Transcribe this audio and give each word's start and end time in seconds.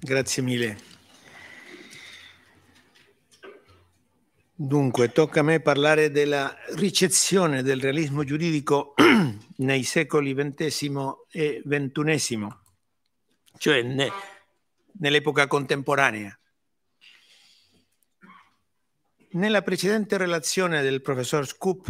Grazie 0.00 0.42
mille. 0.42 0.78
Dunque, 4.54 5.10
tocca 5.10 5.40
a 5.40 5.42
me 5.42 5.60
parlare 5.60 6.10
della 6.10 6.54
ricezione 6.76 7.62
del 7.62 7.80
realismo 7.80 8.22
giuridico 8.22 8.94
nei 9.58 9.82
secoli 9.82 10.34
XX 10.34 10.92
e 11.30 11.62
XXI, 11.64 12.48
cioè 13.56 13.82
ne, 13.82 14.10
nell'epoca 15.00 15.46
contemporanea. 15.48 16.38
Nella 19.30 19.62
precedente 19.62 20.16
relazione 20.16 20.80
del 20.82 21.02
professor 21.02 21.46
Scoop 21.46 21.86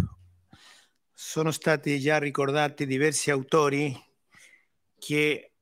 sono 1.12 1.50
stati 1.50 1.98
già 2.00 2.18
ricordati 2.18 2.86
diversi 2.86 3.30
autori 3.30 3.94
che 4.98 5.52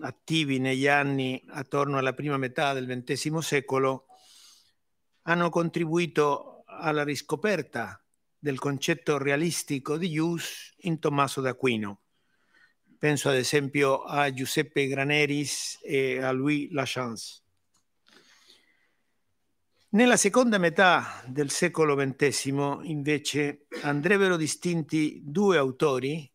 attivi 0.00 0.58
negli 0.58 0.86
anni 0.86 1.42
attorno 1.48 1.98
alla 1.98 2.12
prima 2.12 2.36
metà 2.36 2.72
del 2.72 2.86
XX 2.86 3.38
secolo 3.38 4.06
hanno 5.22 5.50
contribuito 5.50 6.62
alla 6.66 7.04
riscoperta 7.04 8.02
del 8.38 8.58
concetto 8.58 9.18
realistico 9.18 9.96
di 9.98 10.08
Ius 10.08 10.74
in 10.78 10.98
Tommaso 10.98 11.40
d'Aquino. 11.40 12.00
Penso 12.98 13.28
ad 13.28 13.36
esempio 13.36 14.02
a 14.02 14.32
Giuseppe 14.32 14.86
Graneris 14.86 15.78
e 15.82 16.22
a 16.22 16.32
Louis 16.32 16.70
Lachance. 16.70 17.42
Nella 19.92 20.16
seconda 20.16 20.58
metà 20.58 21.22
del 21.26 21.50
secolo 21.50 21.96
XX, 21.96 22.80
invece, 22.82 23.66
andrebbero 23.82 24.36
distinti 24.36 25.20
due 25.24 25.56
autori 25.56 26.30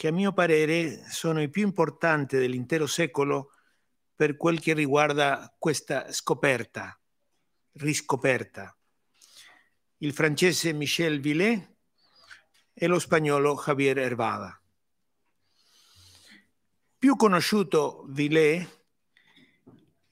che 0.00 0.08
a 0.08 0.12
mio 0.12 0.32
parere 0.32 1.04
sono 1.10 1.42
i 1.42 1.50
più 1.50 1.62
importanti 1.62 2.38
dell'intero 2.38 2.86
secolo 2.86 3.52
per 4.14 4.34
quel 4.38 4.58
che 4.58 4.72
riguarda 4.72 5.54
questa 5.58 6.10
scoperta, 6.10 6.98
riscoperta. 7.72 8.74
Il 9.98 10.14
francese 10.14 10.72
Michel 10.72 11.20
Villet 11.20 11.74
e 12.72 12.86
lo 12.86 12.98
spagnolo 12.98 13.62
Javier 13.62 13.98
Hervada. 13.98 14.58
Più 16.96 17.14
conosciuto 17.16 18.06
Villet, 18.08 18.78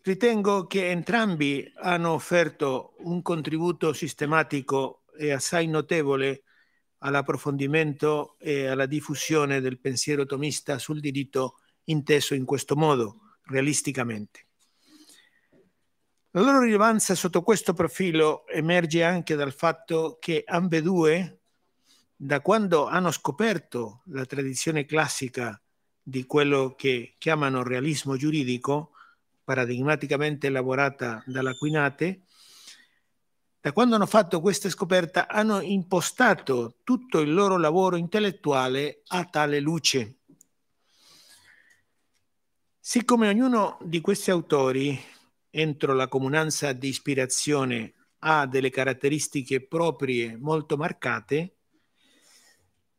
Ritengo 0.02 0.67
che 0.67 0.91
entrambi 0.91 1.73
hanno 1.77 2.12
offerto 2.12 2.95
un 2.98 3.23
contributo 3.23 3.95
sistematico 3.95 5.05
e 5.19 5.33
assai 5.33 5.67
notevole 5.67 6.42
all'approfondimento 6.98 8.36
e 8.38 8.66
alla 8.66 8.86
diffusione 8.86 9.60
del 9.60 9.78
pensiero 9.78 10.27
tomista 10.27 10.78
sul 10.78 11.00
diritto 11.00 11.58
inteso 11.84 12.34
in 12.34 12.44
questo 12.44 12.77
modo, 12.77 13.36
realisticamente. 13.44 14.46
La 16.32 16.42
loro 16.42 16.60
rilevanza 16.60 17.14
sotto 17.14 17.42
questo 17.42 17.72
profilo 17.72 18.46
emerge 18.46 19.02
anche 19.02 19.34
dal 19.34 19.52
fatto 19.52 20.18
che 20.20 20.42
ambedue, 20.46 21.40
da 22.14 22.40
quando 22.40 22.86
hanno 22.86 23.10
scoperto 23.10 24.02
la 24.06 24.27
tradizione 24.27 24.84
classica 24.84 25.60
di 26.02 26.24
quello 26.27 26.74
che 26.77 27.14
chiamano 27.18 27.62
realismo 27.62 28.16
giuridico, 28.16 28.92
paradigmaticamente 29.42 30.48
elaborata 30.48 31.22
dalla 31.27 31.55
Quinate, 31.55 32.24
da 33.61 33.73
quando 33.73 33.97
hanno 33.97 34.06
fatto 34.06 34.41
questa 34.41 34.70
scoperta 34.70 35.27
hanno 35.27 35.61
impostato 35.61 36.77
tutto 36.84 37.19
il 37.20 37.34
loro 37.34 37.59
lavoro 37.59 37.97
intellettuale 37.97 39.03
a 39.09 39.25
tale 39.25 39.59
luce. 39.59 40.19
Siccome 42.79 43.29
ognuno 43.29 43.79
di 43.83 44.01
questi 44.01 44.31
autori, 44.31 44.98
entro 45.51 45.92
la 45.92 46.09
comunanza 46.09 46.73
di 46.73 46.89
ispirazione, 46.89 47.95
ha 48.20 48.47
delle 48.47 48.70
caratteristiche 48.70 49.67
proprie 49.67 50.36
molto 50.36 50.77
marcate, 50.77 51.57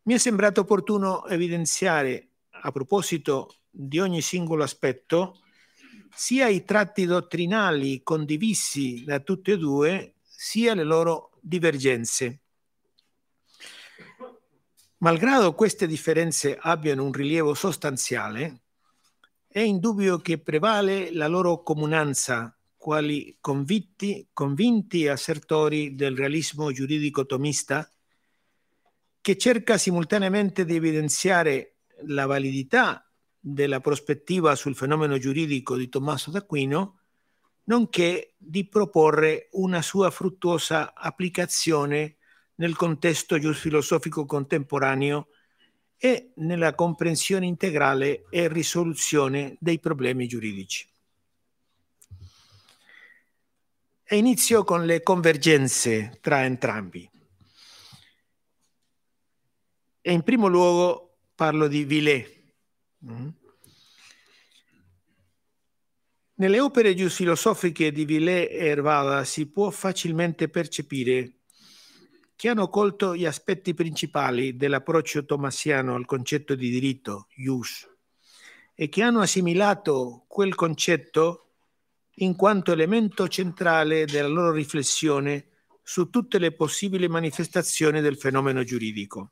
mi 0.03 0.13
è 0.13 0.17
sembrato 0.17 0.61
opportuno 0.61 1.25
evidenziare, 1.27 2.27
a 2.49 2.71
proposito 2.71 3.55
di 3.69 3.99
ogni 3.99 4.21
singolo 4.21 4.63
aspetto, 4.63 5.39
sia 6.13 6.47
i 6.47 6.65
tratti 6.65 7.05
dottrinali 7.05 8.03
condivisi 8.03 9.03
da 9.05 9.19
tutti 9.19 9.51
e 9.51 9.57
due, 9.57 10.15
sia 10.41 10.73
le 10.73 10.85
loro 10.85 11.31
divergenze. 11.41 12.39
Malgrado 14.99 15.53
queste 15.53 15.85
differenze 15.85 16.57
abbiano 16.57 17.03
un 17.03 17.11
rilievo 17.11 17.53
sostanziale, 17.53 18.61
è 19.49 19.59
indubbio 19.59 20.19
che 20.19 20.39
prevale 20.39 21.11
la 21.11 21.27
loro 21.27 21.61
comunanza 21.61 22.57
quali 22.77 23.35
convinti, 23.41 24.29
convinti 24.31 25.09
assertori 25.09 25.93
del 25.95 26.15
realismo 26.15 26.71
giuridico 26.71 27.25
tomista 27.25 27.91
che 29.19 29.37
cerca 29.37 29.77
simultaneamente 29.77 30.63
di 30.63 30.75
evidenziare 30.75 31.79
la 32.05 32.25
validità 32.25 33.05
della 33.37 33.81
prospettiva 33.81 34.55
sul 34.55 34.77
fenomeno 34.77 35.17
giuridico 35.17 35.75
di 35.75 35.89
Tommaso 35.89 36.31
d'Aquino, 36.31 36.98
nonché 37.69 38.33
di 38.37 38.67
proporre 38.67 39.47
una 39.51 39.81
sua 39.81 40.09
fruttuosa 40.09 40.93
applicazione 40.93 42.17
nel 42.55 42.75
contesto 42.75 43.39
giusfilosofico 43.39 44.25
contemporaneo 44.25 45.27
e 45.95 46.31
nella 46.37 46.73
comprensione 46.73 47.45
integrale 47.45 48.25
e 48.29 48.47
risoluzione 48.47 49.55
dei 49.59 49.79
problemi 49.79 50.27
giuridici. 50.27 50.87
E 54.03 54.17
inizio 54.17 54.63
con 54.63 54.85
le 54.85 55.03
convergenze 55.03 56.17
tra 56.21 56.43
entrambi. 56.43 57.07
E 60.01 60.11
in 60.11 60.23
primo 60.23 60.47
luogo 60.47 61.17
parlo 61.35 61.67
di 61.67 61.83
Villet, 61.83 62.55
Nelle 66.39 66.61
opere 66.61 66.95
filosofiche 67.09 67.91
di 67.91 68.05
Villet 68.05 68.49
e 68.49 68.67
Ervada 68.67 69.25
si 69.25 69.47
può 69.47 69.69
facilmente 69.71 70.47
percepire 70.47 71.39
che 72.33 72.47
hanno 72.47 72.69
colto 72.69 73.13
gli 73.13 73.25
aspetti 73.25 73.73
principali 73.73 74.55
dell'approccio 74.55 75.25
tomassiano 75.25 75.95
al 75.95 76.05
concetto 76.05 76.55
di 76.55 76.69
diritto, 76.69 77.27
ius, 77.35 77.85
e 78.73 78.87
che 78.87 79.01
hanno 79.01 79.19
assimilato 79.19 80.23
quel 80.29 80.55
concetto 80.55 81.55
in 82.21 82.37
quanto 82.37 82.71
elemento 82.71 83.27
centrale 83.27 84.05
della 84.05 84.29
loro 84.29 84.53
riflessione 84.53 85.47
su 85.83 86.09
tutte 86.09 86.39
le 86.39 86.53
possibili 86.53 87.09
manifestazioni 87.09 87.99
del 87.99 88.15
fenomeno 88.15 88.63
giuridico. 88.63 89.31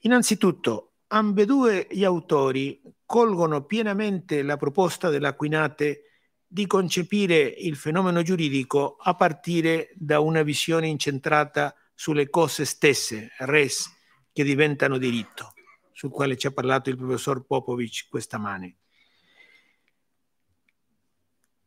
Innanzitutto, 0.00 0.89
ambedue 1.12 1.86
gli 1.90 2.04
autori 2.04 2.80
colgono 3.04 3.64
pienamente 3.64 4.42
la 4.42 4.56
proposta 4.56 5.10
dell'Aquinate 5.10 6.02
di 6.46 6.66
concepire 6.66 7.36
il 7.36 7.76
fenomeno 7.76 8.22
giuridico 8.22 8.96
a 9.00 9.14
partire 9.14 9.90
da 9.94 10.20
una 10.20 10.42
visione 10.42 10.86
incentrata 10.86 11.74
sulle 11.94 12.28
cose 12.30 12.64
stesse, 12.64 13.30
res, 13.38 13.88
che 14.32 14.44
diventano 14.44 14.98
diritto, 14.98 15.52
sul 15.92 16.10
quale 16.10 16.36
ci 16.36 16.46
ha 16.46 16.52
parlato 16.52 16.90
il 16.90 16.96
professor 16.96 17.44
Popovic 17.44 18.08
questa 18.08 18.38
mane. 18.38 18.76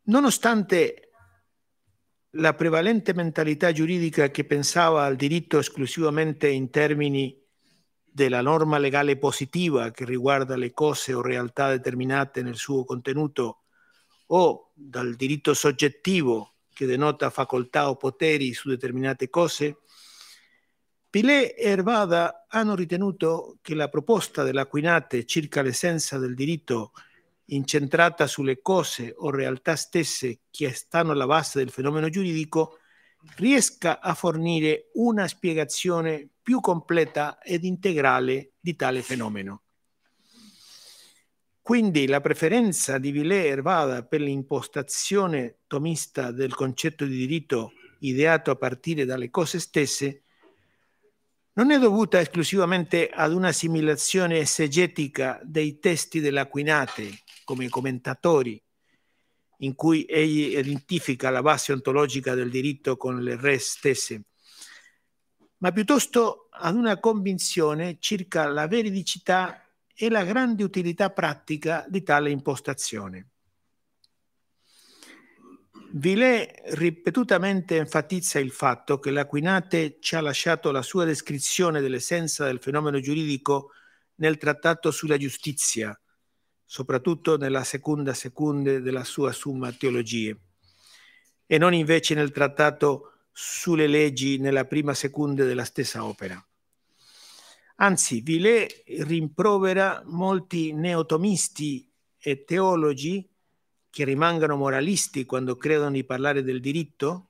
Nonostante 0.04 1.10
la 2.32 2.54
prevalente 2.54 3.14
mentalità 3.14 3.72
giuridica 3.72 4.32
che 4.32 4.44
pensava 4.44 5.04
al 5.04 5.16
diritto 5.16 5.60
esclusivamente 5.60 6.48
in 6.48 6.70
termini 6.70 7.43
della 8.14 8.42
norma 8.42 8.78
legale 8.78 9.18
positiva 9.18 9.90
che 9.90 10.06
riguarda 10.06 10.56
le 10.56 10.72
cose 10.72 11.14
o 11.14 11.22
realtà 11.22 11.70
determinate 11.70 12.44
nel 12.44 12.58
suo 12.58 12.86
contenuto 12.86 13.64
o 14.28 14.72
dal 14.76 15.16
diritto 15.16 15.56
soggettivo 15.56 16.54
che 16.72 16.86
denota 16.86 17.32
facoltà 17.32 17.90
o 17.90 17.96
poteri 17.96 18.54
su 18.54 18.70
determinate 18.70 19.30
cose, 19.30 19.80
Pilet 21.10 21.56
e 21.58 21.70
Ervada 21.70 22.46
hanno 22.48 22.76
ritenuto 22.76 23.58
che 23.62 23.74
la 23.74 23.90
proposta 23.90 24.44
dell'Aquinate 24.44 25.26
circa 25.26 25.62
l'essenza 25.62 26.20
del 26.20 26.36
diritto 26.36 26.92
incentrata 27.46 28.28
sulle 28.28 28.62
cose 28.62 29.14
o 29.18 29.32
realtà 29.32 29.76
stesse 29.76 30.42
che 30.52 30.72
stanno 30.72 31.12
alla 31.12 31.26
base 31.26 31.60
del 31.60 31.70
fenomeno 31.70 32.10
giuridico 32.10 32.78
riesca 33.36 34.00
a 34.00 34.14
fornire 34.14 34.90
una 34.94 35.28
spiegazione 35.28 36.30
più 36.42 36.60
completa 36.60 37.40
ed 37.42 37.64
integrale 37.64 38.54
di 38.60 38.76
tale 38.76 39.02
fenomeno. 39.02 39.64
Quindi 41.62 42.08
la 42.08 42.20
preferenza 42.20 42.98
di 42.98 43.12
Villet 43.12 43.46
Ervada 43.46 44.04
per 44.04 44.20
l'impostazione 44.20 45.60
tomista 45.66 46.32
del 46.32 46.54
concetto 46.54 47.06
di 47.06 47.16
diritto 47.16 47.72
ideato 48.00 48.52
a 48.52 48.56
partire 48.56 49.06
dalle 49.06 49.30
cose 49.30 49.60
stesse 49.60 50.24
non 51.54 51.72
è 51.72 51.80
dovuta 51.80 52.20
esclusivamente 52.20 53.10
ad 53.10 53.32
un'assimilazione 53.32 54.40
esegetica 54.40 55.40
dei 55.44 55.80
testi 55.80 56.20
dell'Aquinate 56.20 57.20
come 57.44 57.70
commentatori, 57.70 58.62
in 59.58 59.76
cui 59.76 60.06
egli 60.06 60.58
identifica 60.58 61.30
la 61.30 61.42
base 61.42 61.72
ontologica 61.72 62.34
del 62.36 62.50
diritto 62.50 62.98
con 62.98 63.22
le 63.22 63.36
re 63.36 63.58
stesse, 63.60 64.24
ma 65.58 65.72
piuttosto 65.72 66.48
ad 66.52 66.76
una 66.76 67.00
convinzione 67.00 67.98
circa 68.00 68.46
la 68.48 68.68
veridicità 68.68 69.66
e 69.96 70.10
la 70.10 70.24
grande 70.24 70.64
utilità 70.64 71.10
pratica 71.12 71.86
di 71.88 72.04
tale 72.04 72.30
impostazione. 72.30 73.30
Villet 75.96 76.60
ripetutamente 76.74 77.78
enfatizza 77.78 78.40
il 78.40 78.52
fatto 78.52 78.98
che 78.98 79.12
l'Aquinate 79.12 79.98
ci 80.00 80.16
ha 80.16 80.22
lasciato 80.22 80.72
la 80.72 80.82
sua 80.82 81.06
descrizione 81.06 81.82
dell'essenza 81.82 82.46
del 82.46 82.60
fenomeno 82.60 83.00
giuridico 83.00 83.70
nel 84.16 84.38
trattato 84.38 84.90
sulla 84.90 85.18
giustizia, 85.18 85.96
soprattutto 86.66 87.38
nella 87.38 87.64
seconda 87.64 88.14
secunde 88.14 88.82
della 88.82 89.04
sua 89.04 89.32
Summa 89.32 89.72
Teologie, 89.72 90.38
e 91.46 91.58
non 91.58 91.74
invece 91.74 92.16
nel 92.16 92.32
trattato 92.32 93.12
sulle 93.32 93.88
leggi 93.88 94.38
nella 94.38 94.66
prima 94.66 94.94
secunde 94.94 95.46
della 95.46 95.66
stessa 95.66 96.06
opera. 96.06 96.44
Anzi, 97.78 98.22
Villet 98.22 98.84
rimprovera 99.00 100.04
molti 100.06 100.74
neotomisti 100.74 101.92
e 102.18 102.44
teologi 102.44 103.28
che 103.90 104.06
rimangano 104.06 104.56
moralisti 104.56 105.26
quando 105.26 105.58
credono 105.58 105.92
di 105.92 106.04
parlare 106.04 106.44
del 106.44 106.62
diritto, 106.62 107.30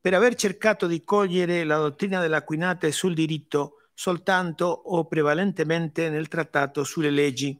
per 0.00 0.14
aver 0.14 0.34
cercato 0.34 0.86
di 0.86 1.02
cogliere 1.02 1.64
la 1.64 1.78
dottrina 1.78 2.20
dell'Aquinate 2.20 2.92
sul 2.92 3.14
diritto 3.14 3.88
soltanto 3.94 4.66
o 4.66 5.06
prevalentemente 5.06 6.10
nel 6.10 6.28
trattato 6.28 6.84
sulle 6.84 7.10
leggi. 7.10 7.58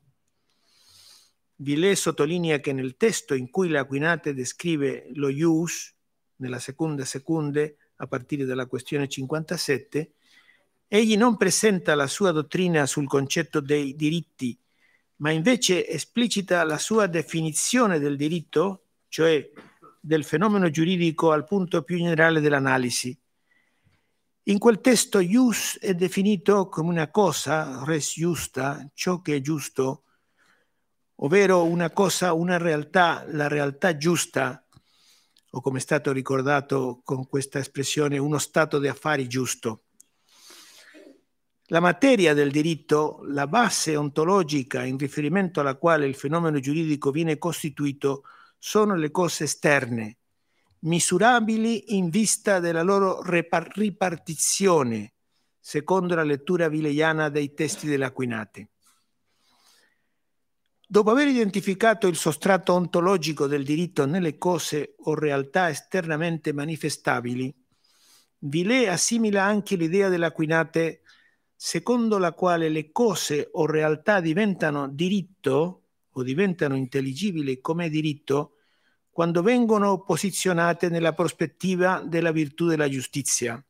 Villet 1.56 1.96
sottolinea 1.96 2.58
che 2.58 2.72
nel 2.72 2.96
testo 2.96 3.34
in 3.34 3.50
cui 3.50 3.68
l'Aquinate 3.68 4.34
descrive 4.34 5.08
lo 5.14 5.28
ius, 5.28 5.94
nella 6.36 6.58
seconda 6.58 7.04
secunde, 7.04 7.76
a 7.96 8.06
partire 8.06 8.44
dalla 8.44 8.66
questione 8.66 9.08
57, 9.08 10.12
egli 10.88 11.16
non 11.16 11.36
presenta 11.36 11.94
la 11.94 12.06
sua 12.06 12.32
dottrina 12.32 12.86
sul 12.86 13.06
concetto 13.06 13.60
dei 13.60 13.94
diritti 13.94 14.58
ma 15.16 15.30
invece 15.30 15.86
esplicita 15.86 16.64
la 16.64 16.78
sua 16.78 17.06
definizione 17.06 17.98
del 17.98 18.16
diritto, 18.16 18.86
cioè 19.08 19.48
del 20.00 20.24
fenomeno 20.24 20.70
giuridico 20.70 21.30
al 21.30 21.44
punto 21.44 21.82
più 21.82 21.96
generale 21.96 22.40
dell'analisi. 22.40 23.16
In 24.46 24.58
quel 24.58 24.80
testo 24.80 25.20
ius 25.20 25.78
è 25.78 25.94
definito 25.94 26.68
come 26.68 26.90
una 26.90 27.10
cosa, 27.10 27.82
res 27.84 28.12
giusta, 28.14 28.86
ciò 28.92 29.22
che 29.22 29.36
è 29.36 29.40
giusto, 29.40 30.02
ovvero 31.16 31.64
una 31.64 31.90
cosa, 31.90 32.32
una 32.32 32.58
realtà, 32.58 33.25
la 33.28 33.49
realtà 33.49 33.96
giusta, 33.96 34.66
o 35.50 35.61
come 35.61 35.78
è 35.78 35.81
stato 35.81 36.11
ricordato 36.11 37.00
con 37.05 37.28
questa 37.28 37.58
espressione, 37.61 38.19
uno 38.19 38.38
stato 38.38 38.78
di 38.78 38.88
affari 38.88 39.28
giusto. 39.28 39.84
La 41.69 41.81
materia 41.81 42.34
del 42.34 42.50
diritto, 42.50 43.20
la 43.28 43.46
base 43.46 43.96
ontologica 43.96 44.84
in 44.84 44.99
riferimento 44.99 45.61
alla 45.61 45.76
quale 45.76 46.06
il 46.06 46.14
fenomeno 46.14 46.58
giuridico 46.58 47.11
viene 47.11 47.38
costituito, 47.38 48.25
sono 48.58 48.96
le 48.96 49.11
cose 49.11 49.44
esterne, 49.44 50.19
misurabili 50.81 51.96
in 51.96 52.11
vista 52.11 52.61
della 52.61 52.82
loro 52.82 53.22
ripartizione, 53.22 55.14
secondo 55.58 56.14
la 56.14 56.22
lettura 56.22 56.69
vileiana 56.69 57.28
dei 57.28 57.55
testi 57.55 57.87
dell'Aquinate. 57.87 58.74
Dopo 60.94 61.11
aver 61.11 61.26
identificato 61.26 62.06
il 62.06 62.14
sostrato 62.14 62.73
ontologico 62.73 63.49
del 63.49 63.64
diritto 63.64 64.06
nelle 64.06 64.38
cose 64.38 64.94
o 64.99 65.17
realtà 65.17 65.69
esternamente 65.69 66.52
manifestabili, 66.52 67.52
Villet 68.38 68.87
assimila 68.87 69.43
anche 69.43 69.75
l'idea 69.75 70.08
dell'Aquinate 70.08 71.00
secondo 71.56 72.17
la 72.19 72.31
quale 72.31 72.69
le 72.69 72.93
cose 72.93 73.49
o 73.55 73.67
realtà 73.67 74.20
diventano 74.20 74.87
diritto 74.88 75.82
o 76.12 76.23
diventano 76.23 76.76
intelligibili 76.76 77.61
come 77.61 77.88
diritto 77.88 78.58
quando 79.11 79.43
vengono 79.43 80.05
posizionate 80.05 80.88
nella 80.90 81.12
prospettiva 81.12 82.05
della 82.06 82.31
virtù 82.31 82.69
della 82.69 82.88
giustizia. 82.88 83.61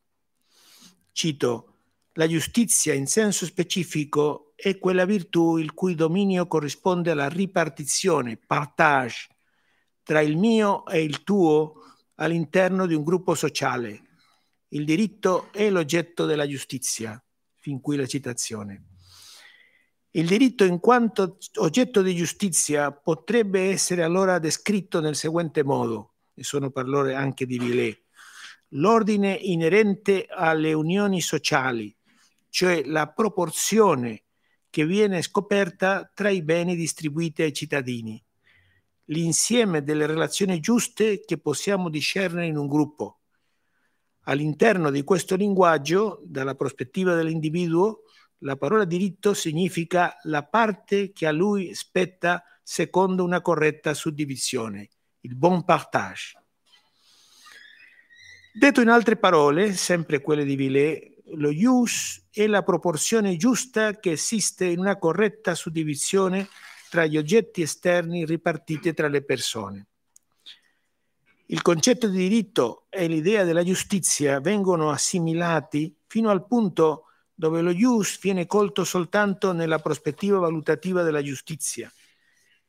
Cito, 1.11 1.74
la 2.17 2.27
giustizia 2.27 2.93
in 2.93 3.07
senso 3.07 3.45
specifico 3.45 4.53
è 4.55 4.77
quella 4.77 5.05
virtù 5.05 5.57
il 5.57 5.73
cui 5.73 5.95
dominio 5.95 6.47
corrisponde 6.47 7.11
alla 7.11 7.29
ripartizione, 7.29 8.37
partage, 8.37 9.27
tra 10.03 10.21
il 10.21 10.37
mio 10.37 10.85
e 10.85 11.03
il 11.03 11.23
tuo 11.23 11.81
all'interno 12.15 12.85
di 12.85 12.93
un 12.93 13.03
gruppo 13.03 13.35
sociale. 13.35 14.01
Il 14.69 14.85
diritto 14.85 15.51
è 15.51 15.69
l'oggetto 15.69 16.25
della 16.25 16.47
giustizia 16.47 17.19
fin 17.65 17.81
qui 17.81 17.95
la 17.95 18.05
citazione. 18.05 18.85
Il 20.11 20.27
diritto 20.27 20.65
in 20.65 20.79
quanto 20.79 21.39
oggetto 21.55 22.03
di 22.03 22.15
giustizia 22.15 22.91
potrebbe 22.91 23.71
essere 23.71 24.03
allora 24.03 24.37
descritto 24.37 24.99
nel 24.99 25.15
seguente 25.15 25.63
modo, 25.63 26.13
e 26.35 26.43
sono 26.43 26.69
parole 26.69 27.15
anche 27.15 27.47
di 27.47 27.57
Villet, 27.57 28.03
l'ordine 28.69 29.33
inerente 29.33 30.27
alle 30.29 30.73
unioni 30.73 31.21
sociali, 31.21 31.94
cioè 32.55 32.85
la 32.85 33.11
proporzione 33.11 34.23
che 34.69 34.85
viene 34.85 35.21
scoperta 35.21 36.09
tra 36.13 36.29
i 36.29 36.41
beni 36.41 36.77
distribuiti 36.77 37.41
ai 37.41 37.51
cittadini, 37.51 38.23
l'insieme 39.07 39.83
delle 39.83 40.05
relazioni 40.05 40.61
giuste 40.61 41.19
che 41.25 41.37
possiamo 41.37 41.89
discernere 41.89 42.45
in 42.45 42.55
un 42.55 42.69
gruppo, 42.69 43.19
All'interno 44.27 44.89
di 44.89 45.03
questo 45.03 45.35
linguaggio, 45.35 46.21
dalla 46.23 46.55
prospettiva 46.55 47.13
dell'individuo, 47.13 48.03
la 48.39 48.55
parola 48.55 48.85
diritto 48.85 49.33
significa 49.33 50.15
la 50.23 50.43
parte 50.43 51.11
che 51.11 51.27
a 51.27 51.31
lui 51.31 51.75
spetta 51.75 52.41
secondo 52.63 53.23
una 53.25 53.41
corretta 53.41 53.93
suddivisione, 53.93 54.89
il 55.19 55.35
bon 55.35 55.65
partage. 55.65 56.41
Detto 58.53 58.79
in 58.79 58.87
altre 58.87 59.17
parole, 59.17 59.73
sempre 59.73 60.21
quelle 60.21 60.45
di 60.45 60.55
Villet, 60.55 61.14
lo 61.33 61.49
ius 61.49 62.23
è 62.29 62.45
la 62.47 62.63
proporzione 62.63 63.35
giusta 63.37 63.99
che 63.99 64.11
esiste 64.11 64.65
in 64.65 64.79
una 64.79 64.97
corretta 64.97 65.55
suddivisione 65.55 66.47
tra 66.89 67.05
gli 67.05 67.17
oggetti 67.17 67.61
esterni 67.61 68.25
ripartiti 68.25 68.93
tra 68.93 69.07
le 69.07 69.23
persone. 69.23 69.87
Il 71.47 71.61
concetto 71.61 72.07
di 72.07 72.17
diritto 72.17 72.85
e 72.89 73.07
l'idea 73.07 73.43
della 73.43 73.63
giustizia 73.63 74.39
vengono 74.39 74.89
assimilati 74.89 75.95
fino 76.07 76.29
al 76.29 76.45
punto 76.47 77.05
dove 77.33 77.61
lo 77.61 77.71
ius 77.71 78.19
viene 78.19 78.45
colto 78.45 78.83
soltanto 78.83 79.51
nella 79.51 79.79
prospettiva 79.79 80.39
valutativa 80.39 81.03
della 81.03 81.21
giustizia, 81.21 81.91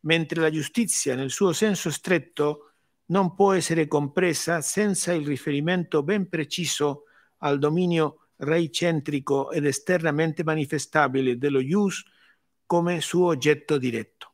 mentre 0.00 0.40
la 0.40 0.50
giustizia 0.50 1.14
nel 1.14 1.30
suo 1.30 1.52
senso 1.52 1.90
stretto 1.90 2.73
non 3.07 3.35
può 3.35 3.52
essere 3.52 3.87
compresa 3.87 4.61
senza 4.61 5.12
il 5.12 5.26
riferimento 5.26 6.02
ben 6.02 6.28
preciso 6.28 7.04
al 7.38 7.59
dominio 7.59 8.25
reicentrico 8.37 9.50
ed 9.50 9.64
esternamente 9.66 10.45
manifestabile 10.45 11.38
dello 11.38 11.61
ius 11.61 12.05
come 12.66 13.00
suo 13.00 13.28
oggetto 13.28 13.78
diretto. 13.78 14.33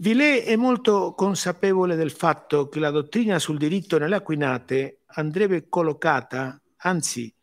Villet 0.00 0.44
è 0.44 0.54
molto 0.54 1.12
consapevole 1.14 1.96
del 1.96 2.12
fatto 2.12 2.68
che 2.68 2.78
la 2.78 2.90
dottrina 2.90 3.38
sul 3.40 3.58
diritto 3.58 3.98
nelle 3.98 4.14
Aquinate 4.14 5.00
andrebbe 5.06 5.68
collocata, 5.68 6.60
anzi 6.78 7.34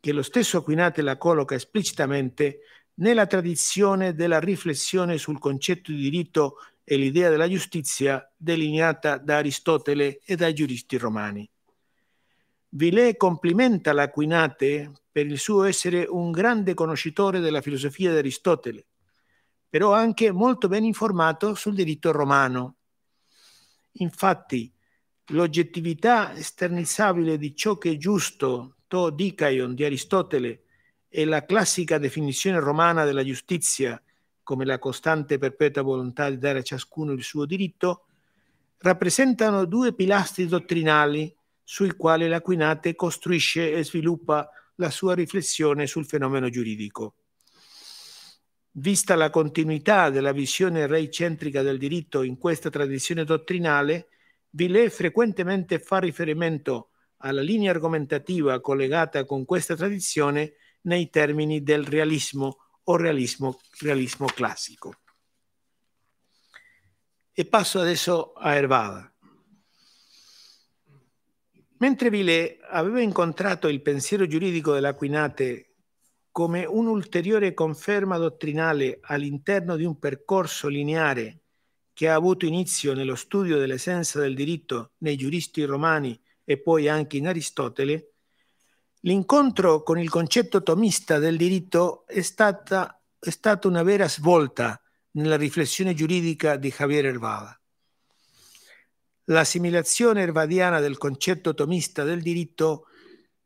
che 0.00 0.12
lo 0.12 0.22
stesso 0.22 0.58
Aquinate 0.58 1.00
la 1.00 1.16
colloca 1.16 1.54
esplicitamente, 1.54 2.60
nella 2.96 3.26
tradizione 3.26 4.14
della 4.14 4.38
riflessione 4.38 5.16
sul 5.16 5.38
concetto 5.38 5.90
di 5.90 5.98
diritto 5.98 6.56
e 6.84 6.96
l'idea 6.96 7.30
della 7.30 7.48
giustizia 7.48 8.30
delineata 8.36 9.16
da 9.16 9.38
Aristotele 9.38 10.20
e 10.24 10.36
dai 10.36 10.52
giuristi 10.52 10.98
romani. 10.98 11.50
Villet 12.76 13.16
complimenta 13.16 13.92
l'Aquinate 13.92 14.92
per 15.10 15.26
il 15.26 15.38
suo 15.38 15.64
essere 15.64 16.06
un 16.08 16.30
grande 16.30 16.74
conoscitore 16.74 17.40
della 17.40 17.60
filosofia 17.60 18.10
di 18.10 18.18
Aristotele 18.18 18.86
però 19.74 19.92
anche 19.92 20.30
molto 20.30 20.68
ben 20.68 20.84
informato 20.84 21.56
sul 21.56 21.74
diritto 21.74 22.12
romano. 22.12 22.76
Infatti, 23.94 24.72
l'oggettività 25.30 26.32
esternizzabile 26.32 27.36
di 27.38 27.56
ciò 27.56 27.76
che 27.76 27.90
è 27.90 27.96
giusto, 27.96 28.76
to 28.86 29.10
dikaion 29.10 29.74
di 29.74 29.82
Aristotele, 29.82 30.62
e 31.08 31.24
la 31.24 31.44
classica 31.44 31.98
definizione 31.98 32.60
romana 32.60 33.04
della 33.04 33.24
giustizia, 33.24 34.00
come 34.44 34.64
la 34.64 34.78
costante 34.78 35.34
e 35.34 35.38
perpetua 35.38 35.82
volontà 35.82 36.30
di 36.30 36.38
dare 36.38 36.60
a 36.60 36.62
ciascuno 36.62 37.10
il 37.10 37.24
suo 37.24 37.44
diritto, 37.44 38.04
rappresentano 38.78 39.64
due 39.64 39.92
pilastri 39.92 40.46
dottrinali 40.46 41.34
sui 41.64 41.96
quali 41.96 42.28
l'Aquinate 42.28 42.94
costruisce 42.94 43.72
e 43.72 43.82
sviluppa 43.82 44.48
la 44.76 44.90
sua 44.90 45.14
riflessione 45.14 45.86
sul 45.86 46.06
fenomeno 46.06 46.50
giuridico. 46.50 47.14
Vista 48.72 49.14
la 49.14 49.30
continuità 49.30 50.10
della 50.10 50.32
visione 50.32 50.86
reicentrica 50.86 51.62
del 51.62 51.78
diritto 51.78 52.22
in 52.22 52.36
questa 52.36 52.70
tradizione 52.70 53.24
dottrinale, 53.24 54.08
Villet 54.50 54.90
frequentemente 54.90 55.78
fa 55.78 55.98
riferimento 55.98 56.90
alla 57.18 57.40
linea 57.40 57.70
argomentativa 57.70 58.60
collegata 58.60 59.24
con 59.24 59.44
questa 59.44 59.74
tradizione 59.74 60.54
nei 60.82 61.08
termini 61.08 61.62
del 61.62 61.84
realismo 61.84 62.58
o 62.84 62.96
realismo, 62.96 63.60
realismo 63.80 64.26
classico. 64.26 64.96
E 67.32 67.44
passo 67.46 67.80
adesso 67.80 68.32
a 68.32 68.54
Ervada. 68.54 69.13
Mentre 71.78 72.08
Villet 72.08 72.60
aveva 72.70 73.00
incontrato 73.00 73.68
il 73.68 73.82
pensiero 73.82 74.26
giuridico 74.26 74.72
dell'Aquinate 74.72 75.74
come 76.30 76.64
un'ulteriore 76.64 77.54
conferma 77.54 78.16
dottrinale 78.16 78.98
all'interno 79.02 79.76
di 79.76 79.84
un 79.84 79.98
percorso 79.98 80.68
lineare 80.68 81.40
che 81.92 82.08
ha 82.08 82.14
avuto 82.14 82.44
inizio 82.44 82.92
nello 82.92 83.14
studio 83.14 83.58
dell'essenza 83.58 84.20
del 84.20 84.34
diritto 84.34 84.92
nei 84.98 85.16
giuristi 85.16 85.62
romani 85.64 86.20
e 86.44 86.60
poi 86.60 86.88
anche 86.88 87.16
in 87.16 87.28
Aristotele, 87.28 88.14
l'incontro 89.00 89.82
con 89.82 89.98
il 89.98 90.10
concetto 90.10 90.62
tomista 90.62 91.18
del 91.18 91.36
diritto 91.36 92.06
è 92.06 92.20
stata, 92.20 93.00
è 93.18 93.30
stata 93.30 93.68
una 93.68 93.82
vera 93.82 94.08
svolta 94.08 94.80
nella 95.12 95.36
riflessione 95.36 95.94
giuridica 95.94 96.56
di 96.56 96.72
Javier 96.76 97.06
Hervada. 97.06 97.58
L'assimilazione 99.28 100.20
ervadiana 100.20 100.80
del 100.80 100.98
concetto 100.98 101.54
tomista 101.54 102.04
del 102.04 102.20
diritto 102.20 102.88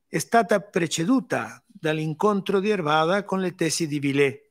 è 0.08 0.18
stata 0.18 0.60
preceduta 0.60 1.62
dall'incontro 1.66 2.58
di 2.58 2.70
Ervada 2.70 3.24
con 3.24 3.40
le 3.40 3.54
tesi 3.54 3.86
di 3.86 4.00
Villet. 4.00 4.46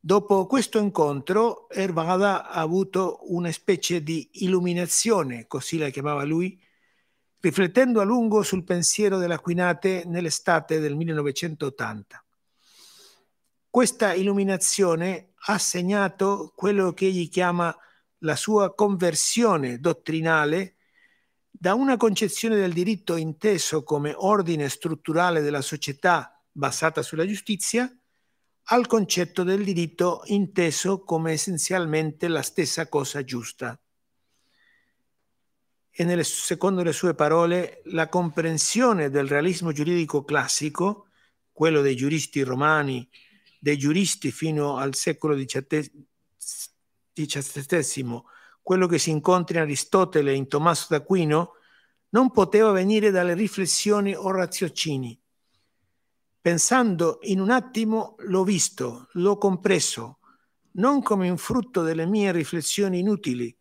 Dopo 0.00 0.46
questo 0.46 0.78
incontro, 0.78 1.68
Ervada 1.70 2.48
ha 2.48 2.60
avuto 2.60 3.20
una 3.32 3.52
specie 3.52 4.02
di 4.02 4.28
illuminazione, 4.44 5.46
così 5.46 5.78
la 5.78 5.90
chiamava 5.90 6.24
lui, 6.24 6.60
riflettendo 7.40 8.00
a 8.00 8.04
lungo 8.04 8.42
sul 8.42 8.64
pensiero 8.64 9.18
dell'Aquinate 9.18 10.02
nell'estate 10.06 10.80
del 10.80 10.96
1980. 10.96 12.24
Questa 13.70 14.14
illuminazione 14.14 15.34
ha 15.46 15.58
segnato 15.58 16.52
quello 16.56 16.92
che 16.92 17.06
egli 17.06 17.28
chiama 17.28 17.76
la 18.26 18.34
sua 18.34 18.74
conversione 18.74 19.78
dottrinale 19.78 20.74
da 21.48 21.74
una 21.74 21.96
concezione 21.96 22.56
del 22.56 22.72
diritto 22.72 23.14
inteso 23.14 23.84
come 23.84 24.12
ordine 24.14 24.68
strutturale 24.68 25.40
della 25.40 25.62
società 25.62 26.42
basata 26.50 27.02
sulla 27.02 27.24
giustizia 27.24 27.90
al 28.68 28.88
concetto 28.88 29.44
del 29.44 29.62
diritto 29.62 30.22
inteso 30.24 31.04
come 31.04 31.32
essenzialmente 31.32 32.26
la 32.26 32.42
stessa 32.42 32.88
cosa 32.88 33.22
giusta. 33.22 33.80
E 35.88 36.04
nelle, 36.04 36.24
secondo 36.24 36.82
le 36.82 36.92
sue 36.92 37.14
parole, 37.14 37.80
la 37.84 38.08
comprensione 38.08 39.08
del 39.08 39.28
realismo 39.28 39.70
giuridico 39.70 40.24
classico, 40.24 41.06
quello 41.52 41.80
dei 41.80 41.94
giuristi 41.94 42.42
romani, 42.42 43.08
dei 43.60 43.78
giuristi 43.78 44.32
fino 44.32 44.76
al 44.76 44.96
secolo 44.96 45.36
XVII, 45.36 46.06
XVII, 47.24 48.22
quello 48.62 48.86
che 48.86 48.98
si 48.98 49.10
incontra 49.10 49.58
in 49.58 49.62
Aristotele 49.62 50.32
e 50.32 50.34
in 50.34 50.48
Tommaso 50.48 50.86
d'Aquino, 50.90 51.52
non 52.10 52.30
poteva 52.30 52.70
venire 52.72 53.10
dalle 53.10 53.34
riflessioni 53.34 54.14
o 54.14 54.30
raziocini. 54.30 55.18
Pensando 56.40 57.18
in 57.22 57.40
un 57.40 57.50
attimo 57.50 58.16
l'ho 58.18 58.44
visto, 58.44 59.08
l'ho 59.12 59.36
compreso, 59.38 60.18
non 60.72 61.02
come 61.02 61.28
un 61.28 61.38
frutto 61.38 61.82
delle 61.82 62.06
mie 62.06 62.32
riflessioni 62.32 63.00
inutili, 63.00 63.56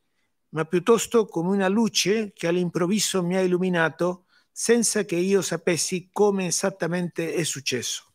ma 0.49 0.65
piuttosto 0.65 1.25
come 1.25 1.49
una 1.49 1.67
luce 1.67 2.31
che 2.33 2.47
all'improvviso 2.47 3.23
mi 3.23 3.35
ha 3.35 3.41
illuminato 3.41 4.25
senza 4.51 5.03
che 5.03 5.15
io 5.15 5.41
sapessi 5.41 6.09
come 6.11 6.47
esattamente 6.47 7.33
è 7.33 7.43
successo. 7.43 8.14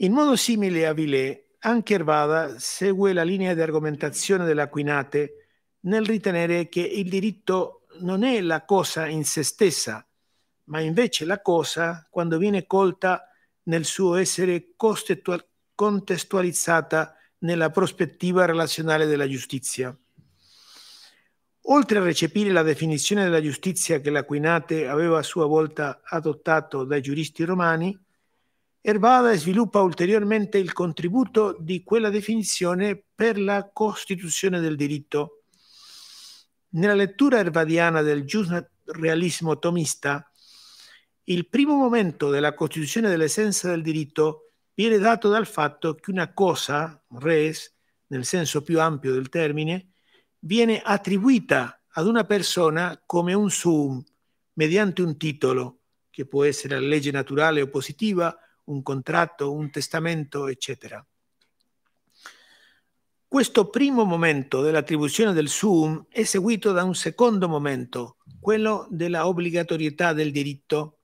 In 0.00 0.12
modo 0.12 0.36
simile 0.36 0.86
a 0.86 0.92
Villet, 0.92 1.56
anche 1.60 1.94
Ervada 1.94 2.58
segue 2.58 3.14
la 3.14 3.22
linea 3.22 3.54
di 3.54 3.62
argomentazione 3.62 4.44
dell'Aquinate 4.44 5.46
nel 5.86 6.04
ritenere 6.04 6.68
che 6.68 6.82
il 6.82 7.08
diritto 7.08 7.86
non 8.00 8.22
è 8.22 8.42
la 8.42 8.66
cosa 8.66 9.06
in 9.06 9.24
se 9.24 9.42
stessa, 9.42 10.06
ma 10.64 10.80
invece 10.80 11.24
la 11.24 11.40
cosa 11.40 12.06
quando 12.10 12.36
viene 12.36 12.66
colta 12.66 13.26
nel 13.64 13.86
suo 13.86 14.16
essere 14.16 14.74
contestualizzata 15.74 17.16
nella 17.38 17.70
prospettiva 17.70 18.44
relazionale 18.44 19.06
della 19.06 19.26
giustizia. 19.26 19.96
Oltre 21.68 21.98
a 21.98 22.02
recepire 22.02 22.50
la 22.50 22.62
definizione 22.62 23.24
della 23.24 23.40
giustizia 23.40 24.00
che 24.00 24.10
l'Aquinate 24.10 24.88
aveva 24.88 25.20
a 25.20 25.22
sua 25.22 25.46
volta 25.46 26.02
adottato 26.04 26.84
dai 26.84 27.00
giuristi 27.00 27.44
romani, 27.44 27.98
Ervada 28.88 29.34
sviluppa 29.34 29.80
ulteriormente 29.80 30.58
il 30.58 30.72
contributo 30.72 31.56
di 31.58 31.82
quella 31.82 32.08
definizione 32.08 33.02
per 33.16 33.36
la 33.36 33.68
costituzione 33.72 34.60
del 34.60 34.76
diritto. 34.76 35.42
Nella 36.68 36.94
lettura 36.94 37.38
ervadiana 37.38 38.02
del 38.02 38.22
giusrealismo 38.22 39.58
tomista, 39.58 40.30
il 41.24 41.48
primo 41.48 41.74
momento 41.74 42.30
della 42.30 42.54
costituzione 42.54 43.08
dell'essenza 43.08 43.68
del 43.68 43.82
diritto 43.82 44.52
viene 44.72 44.98
dato 44.98 45.28
dal 45.28 45.48
fatto 45.48 45.96
che 45.96 46.12
una 46.12 46.32
cosa, 46.32 47.02
res, 47.18 47.74
nel 48.06 48.24
senso 48.24 48.62
più 48.62 48.78
ampio 48.78 49.12
del 49.12 49.30
termine, 49.30 49.94
viene 50.38 50.80
attribuita 50.80 51.82
ad 51.88 52.06
una 52.06 52.22
persona 52.22 53.02
come 53.04 53.34
un 53.34 53.50
sum, 53.50 54.00
mediante 54.52 55.02
un 55.02 55.16
titolo, 55.16 55.80
che 56.08 56.24
può 56.24 56.44
essere 56.44 56.78
la 56.78 56.86
legge 56.86 57.10
naturale 57.10 57.60
o 57.60 57.66
positiva, 57.66 58.38
un 58.66 58.82
contratto, 58.82 59.52
un 59.52 59.70
testamento, 59.70 60.46
eccetera. 60.46 61.04
Questo 63.28 63.68
primo 63.68 64.04
momento 64.04 64.62
dell'attribuzione 64.62 65.32
del 65.32 65.48
sum 65.48 66.06
è 66.08 66.22
seguito 66.22 66.72
da 66.72 66.84
un 66.84 66.94
secondo 66.94 67.48
momento, 67.48 68.18
quello 68.40 68.86
della 68.90 69.26
obbligatorietà 69.26 70.12
del 70.12 70.30
diritto. 70.30 71.00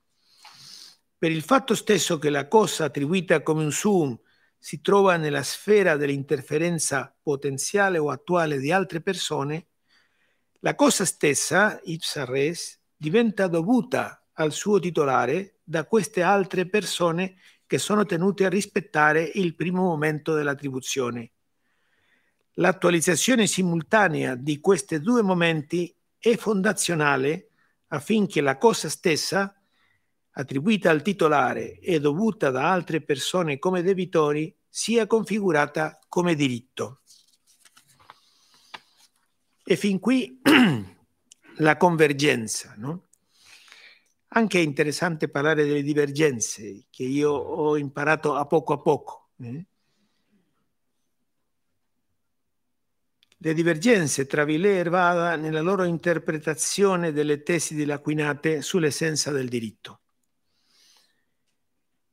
Per 1.19 1.31
il 1.31 1.42
fatto 1.42 1.75
stesso 1.75 2.19
che 2.19 2.31
la 2.31 2.49
cosa 2.49 2.85
attribuita 2.85 3.42
come 3.42 3.64
un 3.64 3.73
sum 3.73 4.19
si 4.57 4.81
trova 4.81 5.16
nella 5.16 5.42
sfera 5.42 5.97
dell'interferenza 5.97 7.14
potenziale 7.21 7.99
o 7.99 8.11
attuale 8.11 8.59
di 8.59 8.71
altre 8.71 9.00
persone, 9.00 9.66
la 10.61 10.76
cosa 10.76 11.04
stessa, 11.04 11.81
ipsa 11.83 12.25
res, 12.25 12.81
diventa 12.97 13.49
dovuta 13.49 14.25
al 14.35 14.52
suo 14.52 14.78
titolare 14.78 15.52
da 15.62 15.85
queste 15.85 16.23
altre 16.23 16.69
persone 16.69 17.37
che 17.66 17.78
sono 17.78 18.04
tenute 18.04 18.45
a 18.45 18.50
rispettare 18.50 19.31
il 19.35 19.54
primo 19.54 19.83
momento 19.83 20.35
dell'attribuzione. 20.35 21.31
L'attualizzazione 22.57 23.47
simultanea 23.47 24.35
di 24.35 24.61
questi 24.61 25.00
due 25.00 25.23
momenti 25.23 25.95
è 26.19 26.37
fondazionale 26.37 27.49
affinché 27.88 28.40
la 28.40 28.59
cosa 28.59 28.88
stessa, 28.88 29.54
attribuita 30.33 30.90
al 30.90 31.02
titolare 31.02 31.78
e 31.78 31.99
dovuta 31.99 32.50
da 32.50 32.71
altre 32.71 33.00
persone 33.02 33.59
come 33.59 33.83
debitori, 33.83 34.54
sia 34.69 35.07
configurata 35.07 35.99
come 36.09 36.35
diritto. 36.35 37.00
E 39.64 39.76
fin 39.76 39.99
qui 39.99 40.40
la 41.57 41.76
convergenza, 41.76 42.75
no? 42.76 43.09
Anche 44.35 44.59
è 44.59 44.62
interessante 44.62 45.29
parlare 45.29 45.65
delle 45.65 45.83
divergenze 45.83 46.87
che 46.89 47.03
io 47.03 47.33
ho 47.33 47.77
imparato 47.77 48.35
a 48.35 48.47
poco 48.47 48.73
a 48.73 48.79
poco. 48.81 49.29
Eh? 49.43 49.65
Le 53.37 53.55
divergenze 53.55 54.25
tra 54.25 54.45
Villet 54.45 54.77
e 54.77 54.79
Ervada 54.79 55.37
nella 55.37 55.61
loro 55.61 55.85
interpretazione 55.85 57.12
delle 57.12 57.43
tesi 57.43 57.75
dell'Aquinate 57.75 58.62
sull'essenza 58.62 59.31
del 59.33 59.49
diritto. 59.49 60.01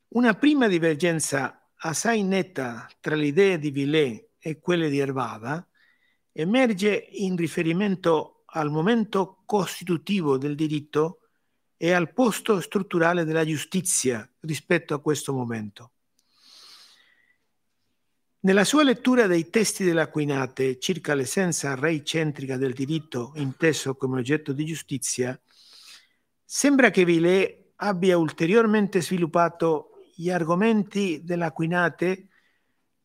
Una 0.10 0.34
prima 0.34 0.68
divergenza 0.68 1.72
assai 1.76 2.24
netta 2.24 2.90
tra 3.00 3.16
le 3.16 3.28
idee 3.28 3.60
di 3.60 3.72
Villet 3.72 4.32
e 4.40 4.60
quelle 4.60 4.90
di 4.90 5.00
Ervada 5.00 5.66
emerge 6.34 7.08
in 7.12 7.38
riferimento 7.38 8.44
al 8.48 8.70
momento 8.70 9.44
costitutivo 9.46 10.38
del 10.38 10.56
diritto 10.56 11.19
e 11.82 11.94
al 11.94 12.12
posto 12.12 12.60
strutturale 12.60 13.24
della 13.24 13.46
giustizia 13.46 14.30
rispetto 14.42 14.94
a 14.94 15.00
questo 15.00 15.32
momento. 15.32 15.92
Nella 18.42 18.66
sua 18.66 18.84
lettura 18.84 19.28
dei 19.28 19.50
testi 19.50 19.86
dell'Aquinate 19.86 20.78
circa 20.78 21.14
l'essenza 21.14 21.76
reicentrica 21.76 22.58
del 22.58 22.74
diritto 22.74 23.32
inteso 23.36 23.96
come 23.96 24.20
oggetto 24.20 24.52
di 24.52 24.66
giustizia, 24.66 25.40
sembra 26.44 26.90
che 26.90 27.06
Villet 27.06 27.72
abbia 27.78 28.18
ulteriormente 28.18 29.02
sviluppato 29.02 30.02
gli 30.16 30.30
argomenti 30.30 31.22
dell'Aquinate 31.24 32.28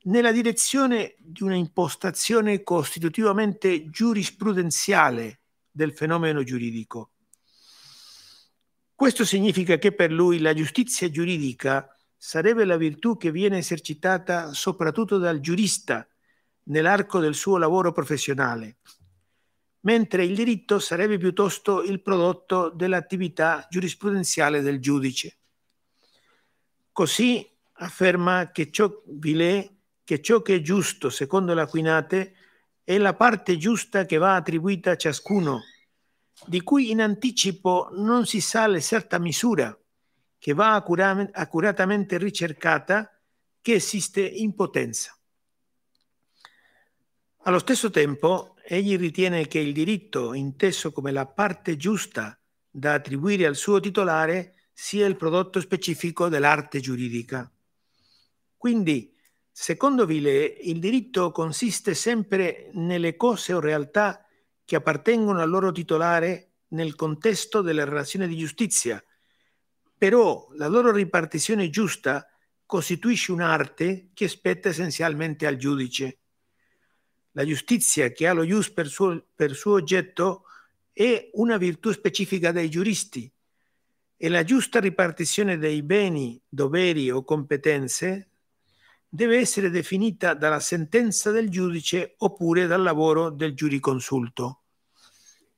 nella 0.06 0.32
direzione 0.32 1.14
di 1.20 1.44
una 1.44 1.54
impostazione 1.54 2.64
costitutivamente 2.64 3.88
giurisprudenziale 3.88 5.42
del 5.70 5.92
fenomeno 5.92 6.42
giuridico. 6.42 7.13
Questo 9.04 9.26
significa 9.26 9.76
che 9.76 9.92
per 9.92 10.10
lui 10.10 10.38
la 10.38 10.54
giustizia 10.54 11.10
giuridica 11.10 11.94
sarebbe 12.16 12.64
la 12.64 12.78
virtù 12.78 13.18
che 13.18 13.30
viene 13.30 13.58
esercitata 13.58 14.54
soprattutto 14.54 15.18
dal 15.18 15.40
giurista 15.40 16.08
nell'arco 16.68 17.18
del 17.18 17.34
suo 17.34 17.58
lavoro 17.58 17.92
professionale, 17.92 18.78
mentre 19.80 20.24
il 20.24 20.34
diritto 20.34 20.78
sarebbe 20.78 21.18
piuttosto 21.18 21.82
il 21.82 22.00
prodotto 22.00 22.70
dell'attività 22.70 23.66
giurisprudenziale 23.68 24.62
del 24.62 24.80
giudice. 24.80 25.36
Così 26.90 27.46
afferma 27.72 28.52
che 28.52 28.70
ciò, 28.70 28.90
Villet 29.04 29.70
che 30.02 30.22
ciò 30.22 30.40
che 30.40 30.54
è 30.54 30.60
giusto 30.62 31.10
secondo 31.10 31.52
l'Aquinate 31.52 32.36
è 32.82 32.96
la 32.96 33.12
parte 33.12 33.58
giusta 33.58 34.06
che 34.06 34.16
va 34.16 34.36
attribuita 34.36 34.92
a 34.92 34.96
ciascuno, 34.96 35.60
di 36.46 36.62
cui 36.62 36.90
in 36.90 37.00
anticipo 37.00 37.88
non 37.92 38.26
si 38.26 38.40
sa 38.40 38.66
l'esatta 38.66 39.18
misura, 39.18 39.76
che 40.38 40.52
va 40.52 40.74
accuratamente 40.74 42.18
ricercata, 42.18 43.18
che 43.60 43.74
esiste 43.74 44.20
in 44.20 44.54
potenza. 44.54 45.16
Allo 47.46 47.58
stesso 47.58 47.90
tempo, 47.90 48.56
egli 48.62 48.96
ritiene 48.96 49.46
che 49.46 49.58
il 49.58 49.72
diritto, 49.72 50.34
inteso 50.34 50.92
come 50.92 51.12
la 51.12 51.26
parte 51.26 51.76
giusta 51.76 52.38
da 52.70 52.94
attribuire 52.94 53.46
al 53.46 53.56
suo 53.56 53.80
titolare, 53.80 54.68
sia 54.72 55.06
il 55.06 55.16
prodotto 55.16 55.60
specifico 55.60 56.28
dell'arte 56.28 56.80
giuridica. 56.80 57.50
Quindi, 58.56 59.14
Secondo 59.56 60.04
Villet, 60.04 60.58
il 60.62 60.80
diritto 60.80 61.30
consiste 61.30 61.94
sempre 61.94 62.70
nelle 62.72 63.14
cose 63.14 63.52
o 63.52 63.60
realtà 63.60 64.23
che 64.64 64.76
appartengono 64.76 65.40
al 65.40 65.50
loro 65.50 65.72
titolare 65.72 66.52
nel 66.68 66.94
contesto 66.94 67.60
delle 67.60 67.84
relazioni 67.84 68.26
di 68.26 68.36
giustizia, 68.36 69.02
però 69.96 70.48
la 70.54 70.66
loro 70.66 70.90
ripartizione 70.90 71.70
giusta 71.70 72.28
costituisce 72.66 73.32
un'arte 73.32 74.10
che 74.14 74.28
spetta 74.28 74.70
essenzialmente 74.70 75.46
al 75.46 75.56
giudice. 75.56 76.18
La 77.32 77.44
giustizia 77.44 78.10
che 78.10 78.26
ha 78.26 78.32
lo 78.32 78.42
ius 78.42 78.70
per 78.70 78.88
suo, 78.88 79.26
per 79.34 79.54
suo 79.54 79.74
oggetto 79.74 80.44
è 80.92 81.30
una 81.34 81.56
virtù 81.56 81.90
specifica 81.92 82.52
dei 82.52 82.70
giuristi 82.70 83.30
e 84.16 84.28
la 84.28 84.44
giusta 84.44 84.80
ripartizione 84.80 85.58
dei 85.58 85.82
beni, 85.82 86.40
doveri 86.48 87.10
o 87.10 87.24
competenze 87.24 88.30
deve 89.14 89.38
essere 89.38 89.70
definita 89.70 90.34
dalla 90.34 90.58
sentenza 90.58 91.30
del 91.30 91.48
giudice 91.48 92.16
oppure 92.18 92.66
dal 92.66 92.82
lavoro 92.82 93.30
del 93.30 93.54
giuriconsulto. 93.54 94.62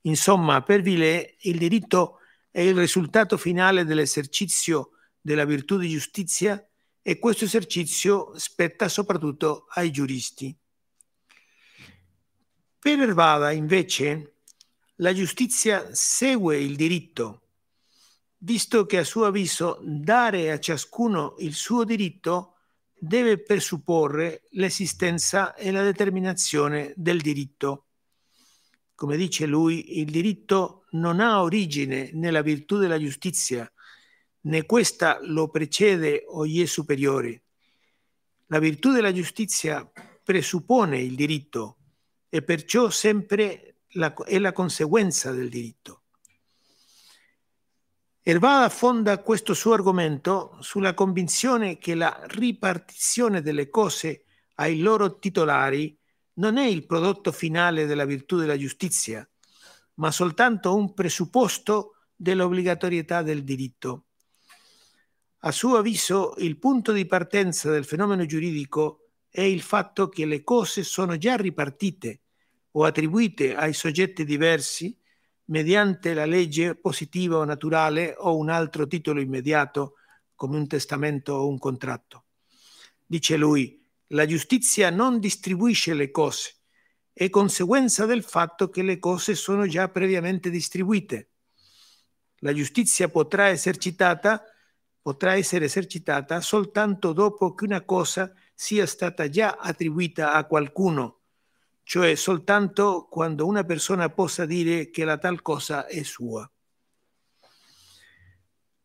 Insomma, 0.02 0.62
per 0.62 0.82
Villet 0.82 1.36
il 1.44 1.56
diritto 1.56 2.18
è 2.50 2.60
il 2.60 2.76
risultato 2.76 3.38
finale 3.38 3.86
dell'esercizio 3.86 4.90
della 5.18 5.46
virtù 5.46 5.78
di 5.78 5.88
giustizia 5.88 6.62
e 7.00 7.18
questo 7.18 7.46
esercizio 7.46 8.38
spetta 8.38 8.90
soprattutto 8.90 9.64
ai 9.70 9.90
giuristi. 9.90 10.54
Per 12.78 13.00
Ervada, 13.00 13.52
invece, 13.52 14.34
la 14.96 15.14
giustizia 15.14 15.94
segue 15.94 16.58
il 16.58 16.76
diritto, 16.76 17.40
visto 18.36 18.84
che 18.84 18.98
a 18.98 19.04
suo 19.04 19.24
avviso 19.24 19.78
dare 19.82 20.52
a 20.52 20.60
ciascuno 20.60 21.36
il 21.38 21.54
suo 21.54 21.84
diritto 21.84 22.50
deve 22.98 23.42
presupporre 23.42 24.42
l'esistenza 24.50 25.54
e 25.54 25.70
la 25.70 25.82
determinazione 25.82 26.92
del 26.96 27.20
diritto. 27.20 27.86
Come 28.94 29.16
dice 29.16 29.46
lui, 29.46 30.00
il 30.00 30.10
diritto 30.10 30.86
non 30.92 31.20
ha 31.20 31.42
origine 31.42 32.10
nella 32.14 32.40
virtù 32.40 32.78
della 32.78 32.98
giustizia, 32.98 33.70
né 34.42 34.64
questa 34.64 35.18
lo 35.22 35.48
precede 35.48 36.24
o 36.26 36.46
gli 36.46 36.62
è 36.62 36.66
superiore. 36.66 37.42
La 38.46 38.58
virtù 38.58 38.92
della 38.92 39.12
giustizia 39.12 39.90
presuppone 40.22 41.00
il 41.00 41.14
diritto 41.14 41.78
e 42.28 42.42
perciò 42.42 42.88
sempre 42.90 43.82
la, 43.90 44.14
è 44.14 44.38
la 44.38 44.52
conseguenza 44.52 45.32
del 45.32 45.48
diritto. 45.48 46.02
Ervada 48.28 48.68
fonda 48.70 49.22
questo 49.22 49.54
suo 49.54 49.74
argomento 49.74 50.56
sulla 50.58 50.94
convinzione 50.94 51.78
che 51.78 51.94
la 51.94 52.24
ripartizione 52.24 53.40
delle 53.40 53.70
cose 53.70 54.24
ai 54.56 54.80
loro 54.80 55.20
titolari 55.20 55.96
non 56.38 56.56
è 56.56 56.66
il 56.66 56.86
prodotto 56.86 57.30
finale 57.30 57.86
della 57.86 58.04
virtù 58.04 58.36
della 58.36 58.58
giustizia, 58.58 59.24
ma 59.94 60.10
soltanto 60.10 60.74
un 60.74 60.92
presupposto 60.92 61.98
dell'obbligatorietà 62.16 63.22
del 63.22 63.44
diritto. 63.44 64.06
A 65.42 65.52
suo 65.52 65.76
avviso, 65.76 66.34
il 66.38 66.58
punto 66.58 66.90
di 66.90 67.06
partenza 67.06 67.70
del 67.70 67.84
fenomeno 67.84 68.26
giuridico 68.26 69.10
è 69.28 69.42
il 69.42 69.62
fatto 69.62 70.08
che 70.08 70.26
le 70.26 70.42
cose 70.42 70.82
sono 70.82 71.16
già 71.16 71.36
ripartite 71.36 72.22
o 72.72 72.82
attribuite 72.82 73.54
ai 73.54 73.72
soggetti 73.72 74.24
diversi 74.24 74.98
mediante 75.46 76.14
la 76.14 76.24
legge 76.24 76.74
positiva 76.74 77.38
o 77.38 77.44
naturale 77.44 78.14
o 78.16 78.36
un 78.36 78.48
altro 78.48 78.86
titolo 78.86 79.20
immediato 79.20 79.94
come 80.34 80.56
un 80.56 80.66
testamento 80.66 81.34
o 81.34 81.48
un 81.48 81.58
contratto. 81.58 82.24
Dice 83.04 83.36
lui, 83.36 83.84
la 84.08 84.26
giustizia 84.26 84.90
non 84.90 85.18
distribuisce 85.18 85.94
le 85.94 86.10
cose, 86.10 86.56
è 87.12 87.30
conseguenza 87.30 88.04
del 88.06 88.22
fatto 88.22 88.68
che 88.68 88.82
le 88.82 88.98
cose 88.98 89.34
sono 89.34 89.66
già 89.66 89.88
previamente 89.88 90.50
distribuite. 90.50 91.30
La 92.40 92.52
giustizia 92.52 93.08
potrà, 93.08 93.52
potrà 95.00 95.34
essere 95.34 95.64
esercitata 95.64 96.40
soltanto 96.40 97.12
dopo 97.12 97.54
che 97.54 97.64
una 97.64 97.82
cosa 97.84 98.32
sia 98.52 98.86
stata 98.86 99.28
già 99.28 99.56
attribuita 99.58 100.32
a 100.32 100.44
qualcuno 100.44 101.20
cioè 101.88 102.16
soltanto 102.16 103.06
quando 103.08 103.46
una 103.46 103.62
persona 103.62 104.08
possa 104.08 104.44
dire 104.44 104.90
che 104.90 105.04
la 105.04 105.18
tal 105.18 105.40
cosa 105.40 105.86
è 105.86 106.02
sua. 106.02 106.50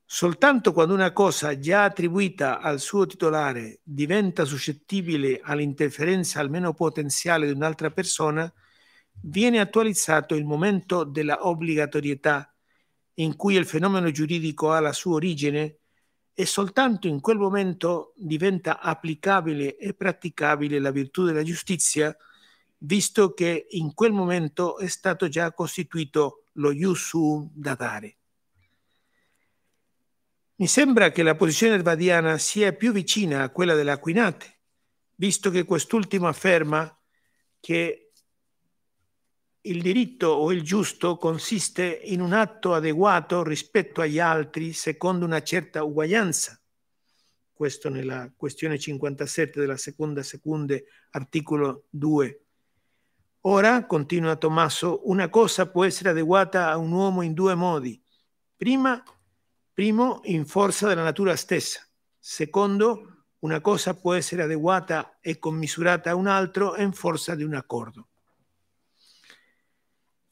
Soltanto 0.06 0.72
quando 0.72 0.94
una 0.94 1.12
cosa 1.12 1.58
già 1.58 1.86
attribuita 1.86 2.60
al 2.60 2.80
suo 2.80 3.08
titolare 3.08 3.80
diventa 3.82 4.46
suscettibile 4.46 5.40
all'interferenza 5.42 6.40
almeno 6.42 6.76
potenziale 6.76 7.48
di 7.48 7.54
un'altra 7.54 7.90
persona, 7.90 8.54
viene 9.24 9.60
attualizzato 9.60 10.36
il 10.36 10.46
momento 10.46 11.04
della 11.04 11.48
obbligatorietà 11.48 12.54
in 13.16 13.36
cui 13.36 13.56
il 13.56 13.66
fenomeno 13.66 14.12
giuridico 14.12 14.72
ha 14.72 14.80
la 14.80 14.94
sua 14.94 15.16
origine 15.16 15.78
e 16.36 16.46
soltanto 16.46 17.08
in 17.08 17.20
quel 17.20 17.40
momento 17.40 18.14
diventa 18.16 18.80
applicabile 18.80 19.76
e 19.76 19.96
praticabile 19.96 20.78
la 20.78 20.92
virtù 20.92 21.26
della 21.26 21.42
giustizia 21.42 22.16
visto 22.84 23.34
che 23.34 23.68
in 23.72 23.94
quel 23.94 24.12
momento 24.12 24.78
è 24.78 24.88
stato 24.88 25.28
già 25.28 25.52
costituito 25.52 26.46
lo 26.54 26.72
Yusu 26.72 27.50
da 27.54 27.76
dare. 27.76 28.18
Mi 30.56 30.68
sembra 30.68 31.12
che 31.12 31.24
la 31.24 31.36
posizione 31.36 31.76
ervadiana 31.76 32.38
sia 32.38 32.74
più 32.74 32.92
vicina 32.92 33.44
a 33.44 33.50
quella 33.50 33.74
dell'Aquinate, 33.74 34.60
visto 35.16 35.50
che 35.50 35.64
quest'ultimo 35.64 36.28
afferma 36.28 36.96
che 37.60 38.12
il 39.62 39.82
diritto 39.82 40.28
o 40.28 40.52
il 40.52 40.64
giusto 40.64 41.18
consiste 41.18 41.86
in 41.86 42.20
un 42.20 42.34
atto 42.34 42.74
adeguato 42.74 43.44
rispetto 43.44 44.02
agli 44.02 44.20
altri 44.20 44.74
secondo 44.74 45.26
una 45.26 45.42
certa 45.44 45.84
uguaglianza. 45.84 46.60
Questo 47.54 47.90
nella 47.90 48.32
questione 48.36 48.80
57 48.80 49.60
della 49.60 49.78
seconda 49.78 50.24
secunde, 50.24 50.86
articolo 51.12 51.86
2 51.92 52.46
Ora, 53.46 53.88
continua 53.88 54.36
Tommaso, 54.36 55.10
una 55.10 55.28
cosa 55.30 55.68
può 55.68 55.84
essere 55.84 56.10
adeguata 56.10 56.70
a 56.70 56.78
un 56.78 56.92
uomo 56.92 57.24
in 57.24 57.34
due 57.34 57.56
modi. 57.56 58.00
Prima, 58.56 59.04
primo, 59.74 60.20
in 60.26 60.46
forza 60.46 60.88
della 60.88 61.02
natura 61.02 61.36
stessa. 61.36 61.82
Secondo, 62.20 63.26
una 63.40 63.60
cosa 63.60 63.96
può 63.96 64.14
essere 64.14 64.44
adeguata 64.44 65.18
e 65.20 65.40
commisurata 65.40 66.12
a 66.12 66.16
un 66.16 66.28
altro 66.28 66.76
in 66.76 66.92
forza 66.92 67.34
di 67.34 67.42
un 67.42 67.56
accordo. 67.56 68.10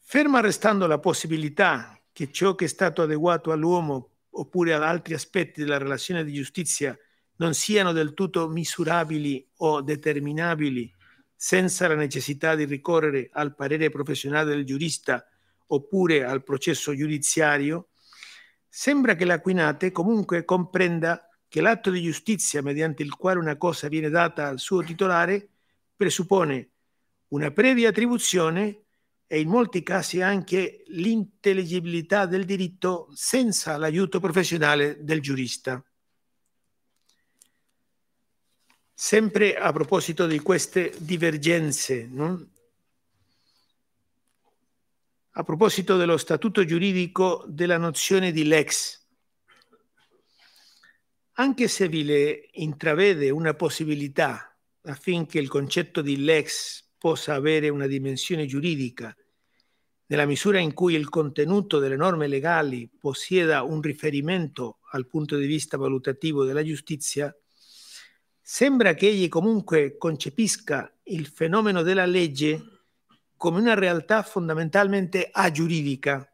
Ferma 0.02 0.39
restando 0.39 0.86
la 0.86 1.00
possibilità 1.00 2.00
che 2.13 2.32
ciò 2.32 2.54
che 2.54 2.65
è 2.65 2.67
stato 2.67 3.02
adeguato 3.02 3.52
all'uomo 3.52 4.17
oppure 4.30 4.76
ad 4.76 4.84
altri 4.84 5.15
aspetti 5.15 5.62
della 5.62 5.80
relazione 5.80 6.24
di 6.24 6.34
giustizia 6.34 6.95
non 7.38 7.56
siano 7.56 7.91
del 7.91 8.13
tutto 8.13 8.48
misurabili 8.50 9.50
o 9.58 9.82
determinabili 9.82 10.98
senza 11.41 11.88
la 11.88 11.95
necessità 11.95 12.54
di 12.54 12.65
ricorrere 12.65 13.30
al 13.32 13.56
parere 13.56 13.89
professionale 13.89 14.49
del 14.49 14.65
giurista 14.65 15.25
oppure 15.67 16.25
al 16.25 16.43
processo 16.43 16.93
giudiziario, 16.93 17.91
sembra 18.67 19.15
che 19.15 19.23
l'Aquinate 19.23 19.93
comunque 19.93 20.43
comprenda 20.43 21.30
che 21.47 21.62
l'atto 21.62 21.91
di 21.91 22.02
giustizia 22.02 22.62
mediante 22.62 23.04
il 23.04 23.15
quale 23.15 23.39
una 23.39 23.56
cosa 23.56 23.88
viene 23.88 24.10
data 24.10 24.47
al 24.47 24.60
suo 24.60 24.84
titolare 24.84 25.47
presuppone 25.95 26.71
una 27.30 27.52
previa 27.52 27.88
attribuzione 27.88 28.82
e 29.25 29.39
in 29.39 29.47
molti 29.47 29.82
casi 29.82 30.21
anche 30.21 30.84
l'intelligibilità 30.88 32.25
del 32.25 32.43
diritto 32.43 33.08
senza 33.13 33.78
l'aiuto 33.78 34.19
professionale 34.19 34.97
del 35.06 35.21
giurista. 35.21 35.82
Sempre 39.01 39.55
a 39.55 39.71
proposito 39.71 40.27
di 40.27 40.39
queste 40.39 40.93
divergenze, 40.97 42.05
no? 42.12 42.49
a 45.29 45.43
proposito 45.43 45.95
dello 45.95 46.17
statuto 46.17 46.65
giuridico 46.65 47.45
della 47.47 47.77
nozione 47.77 48.33
di 48.33 48.43
lex, 48.43 49.01
anche 51.35 51.69
se 51.69 51.88
Vile 51.88 52.49
intravede 52.51 53.29
una 53.29 53.53
possibilità 53.53 54.53
affinché 54.81 55.39
il 55.39 55.47
concetto 55.47 56.01
di 56.01 56.21
lex 56.21 56.83
possa 56.97 57.35
avere 57.35 57.69
una 57.69 57.88
dimensione 57.88 58.45
giuridica, 58.47 59.15
nella 60.07 60.25
misura 60.25 60.59
in 60.59 60.73
cui 60.73 60.95
il 60.95 61.07
contenuto 61.07 61.79
delle 61.79 61.95
norme 61.95 62.27
legali 62.27 62.89
possieda 62.99 63.63
un 63.63 63.79
riferimento 63.79 64.79
al 64.91 65.07
punto 65.07 65.38
di 65.38 65.45
vista 65.45 65.77
valutativo 65.77 66.43
della 66.43 66.65
giustizia, 66.65 67.33
sembra 68.51 68.95
che 68.95 69.07
egli 69.07 69.27
comunque 69.27 69.95
concepisca 69.95 70.91
il 71.03 71.27
fenomeno 71.27 71.83
della 71.83 72.07
legge 72.07 72.59
come 73.38 73.59
una 73.59 73.75
realtà 73.75 74.23
fondamentalmente 74.23 75.29
agiuridica. 75.31 76.27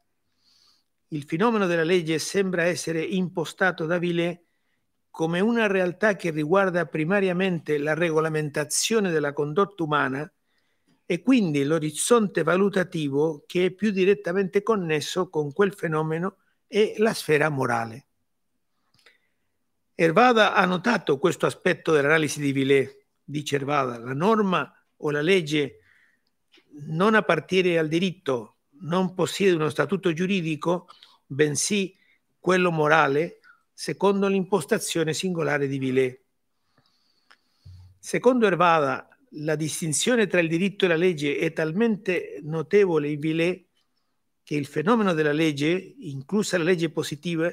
Il 1.09 1.23
fenomeno 1.23 1.67
della 1.67 1.83
legge 1.83 2.17
sembra 2.19 2.63
essere 2.63 3.01
impostato 3.01 3.85
da 3.85 3.97
Villet 3.97 4.41
come 5.09 5.41
una 5.41 5.67
realtà 5.67 6.15
che 6.15 6.31
riguarda 6.31 6.85
primariamente 6.85 7.77
la 7.77 7.93
regolamentazione 7.93 9.11
della 9.11 9.33
condotta 9.33 9.83
umana 9.83 10.33
e 11.05 11.21
quindi 11.21 11.65
l'orizzonte 11.65 12.43
valutativo 12.43 13.43
che 13.45 13.65
è 13.65 13.71
più 13.71 13.91
direttamente 13.91 14.63
connesso 14.63 15.27
con 15.27 15.51
quel 15.51 15.73
fenomeno 15.73 16.37
è 16.65 16.93
la 16.97 17.13
sfera 17.13 17.49
morale. 17.49 18.04
Ervada 19.97 20.53
ha 20.53 20.65
notato 20.65 21.17
questo 21.17 21.45
aspetto 21.45 21.93
dell'analisi 21.93 22.41
di 22.41 22.51
Villet, 22.51 23.05
dice 23.23 23.55
Ervada, 23.55 23.97
la 23.97 24.13
norma 24.13 24.69
o 24.97 25.09
la 25.09 25.21
legge 25.21 25.79
non 26.87 27.15
appartiene 27.15 27.77
al 27.77 27.87
diritto, 27.87 28.57
non 28.81 29.13
possiede 29.13 29.55
uno 29.55 29.69
statuto 29.69 30.11
giuridico, 30.11 30.89
bensì 31.25 31.95
quello 32.37 32.71
morale, 32.71 33.39
secondo 33.71 34.27
l'impostazione 34.27 35.13
singolare 35.13 35.65
di 35.65 35.77
Villet. 35.77 36.21
Secondo 37.97 38.47
Ervada, 38.47 39.07
la 39.37 39.55
distinzione 39.55 40.27
tra 40.27 40.41
il 40.41 40.49
diritto 40.49 40.83
e 40.83 40.87
la 40.89 40.97
legge 40.97 41.37
è 41.37 41.53
talmente 41.53 42.41
notevole 42.43 43.09
in 43.09 43.19
Villet 43.19 43.65
che 44.43 44.55
il 44.55 44.65
fenomeno 44.65 45.13
della 45.13 45.31
legge, 45.31 45.69
inclusa 45.99 46.57
la 46.57 46.65
legge 46.65 46.89
positiva, 46.89 47.51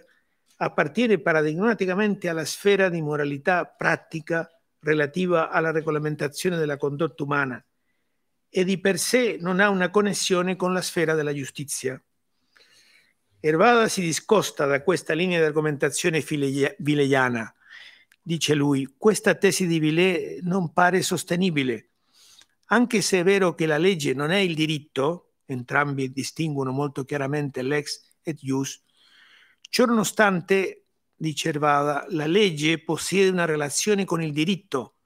appartiene 0.63 1.19
paradigmaticamente 1.19 2.29
alla 2.29 2.45
sfera 2.45 2.89
di 2.89 3.03
moralità 3.03 3.65
pratica 3.65 4.49
relativa 4.81 5.51
alla 5.51 5.71
regolamentazione 5.71 6.57
della 6.57 6.77
condotta 6.77 7.23
umana 7.23 7.65
e 8.49 8.65
di 8.65 8.79
per 8.79 8.99
sé 8.99 9.39
non 9.41 9.61
ha 9.61 9.69
una 9.69 9.91
connessione 9.91 10.57
con 10.57 10.73
la 10.73 10.83
sfera 10.83 11.15
della 11.15 11.35
giustizia. 11.35 12.01
Ervada 13.41 13.89
si 13.89 14.03
discosta 14.03 14.67
da 14.67 14.83
questa 14.83 15.15
linea 15.15 15.39
di 15.39 15.47
argomentazione 15.47 16.25
vileiana 16.79 17.53
dice 18.23 18.55
lui, 18.55 18.95
questa 18.97 19.35
tesi 19.35 19.67
di 19.67 19.81
Villet 19.81 20.43
non 20.43 20.73
pare 20.73 21.03
sostenibile. 21.03 21.89
Anche 22.67 23.01
se 23.01 23.19
è 23.19 23.25
vero 23.25 23.55
che 23.55 23.67
la 23.67 23.79
legge 23.79 24.15
non 24.15 24.31
è 24.31 24.39
il 24.39 24.55
diritto, 24.55 25.33
entrambi 25.45 26.13
distinguono 26.13 26.71
molto 26.71 27.05
chiaramente 27.05 27.63
l'ex 27.63 28.01
et 28.23 28.41
ius, 28.43 28.81
ciò 29.73 29.87
nonostante, 29.87 30.89
dice 31.15 31.49
Ervada, 31.49 32.05
la 32.11 32.27
legge 32.27 32.85
possiede 32.85 33.31
una 33.31 33.47
relazione 33.47 34.05
con 34.05 34.21
il 34.21 34.31
diritto, 34.31 34.97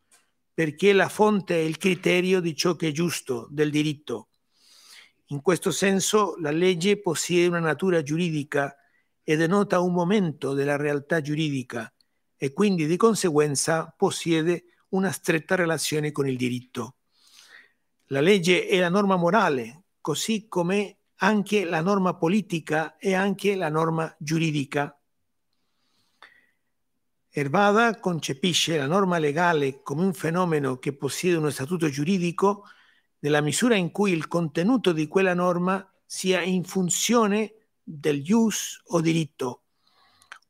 perché 0.52 0.92
la 0.92 1.08
fonte 1.08 1.54
è 1.54 1.60
il 1.60 1.76
criterio 1.76 2.40
di 2.40 2.52
ciò 2.56 2.74
che 2.74 2.88
è 2.88 2.90
giusto, 2.90 3.46
del 3.48 3.70
diritto. 3.70 4.30
In 5.26 5.40
questo 5.40 5.70
senso 5.70 6.34
la 6.40 6.50
legge 6.50 7.00
possiede 7.00 7.46
una 7.46 7.60
natura 7.60 8.02
giuridica 8.02 8.76
e 9.22 9.36
denota 9.36 9.78
un 9.78 9.92
momento 9.92 10.52
della 10.52 10.74
realtà 10.74 11.20
giuridica, 11.20 11.94
e 12.36 12.52
quindi 12.52 12.86
di 12.86 12.96
conseguenza 12.96 13.94
possiede 13.96 14.64
una 14.90 15.12
stretta 15.12 15.54
relazione 15.54 16.10
con 16.10 16.26
il 16.26 16.36
diritto. 16.36 16.96
La 18.06 18.20
legge 18.20 18.66
è 18.66 18.80
la 18.80 18.88
norma 18.88 19.14
morale, 19.14 19.84
così 20.00 20.48
come 20.48 20.95
anche 21.16 21.64
la 21.64 21.80
norma 21.80 22.14
politica 22.14 22.96
e 22.96 23.14
anche 23.14 23.54
la 23.54 23.68
norma 23.68 24.14
giuridica. 24.18 24.98
Ervada 27.28 27.98
concepisce 27.98 28.76
la 28.78 28.86
norma 28.86 29.18
legale 29.18 29.82
come 29.82 30.02
un 30.02 30.14
fenomeno 30.14 30.78
che 30.78 30.94
possiede 30.94 31.36
uno 31.36 31.50
statuto 31.50 31.88
giuridico 31.90 32.64
nella 33.20 33.40
misura 33.40 33.74
in 33.74 33.90
cui 33.90 34.12
il 34.12 34.28
contenuto 34.28 34.92
di 34.92 35.06
quella 35.06 35.34
norma 35.34 35.86
sia 36.04 36.40
in 36.40 36.64
funzione 36.64 37.52
del 37.82 38.22
ius 38.26 38.80
o 38.86 39.00
diritto 39.00 39.60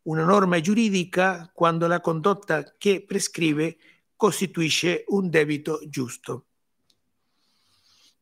una 0.06 0.24
norma 0.24 0.60
giuridica 0.60 1.50
quando 1.52 1.86
la 1.86 2.00
condotta 2.00 2.74
che 2.78 3.04
prescrive 3.04 3.76
costituisce 4.14 5.04
un 5.08 5.28
debito 5.28 5.80
giusto. 5.88 6.46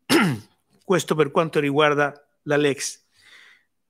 Questo 0.85 1.15
per 1.15 1.31
quanto 1.31 1.61
riguarda 1.61 2.24
la 2.45 2.57
lex. 2.57 3.03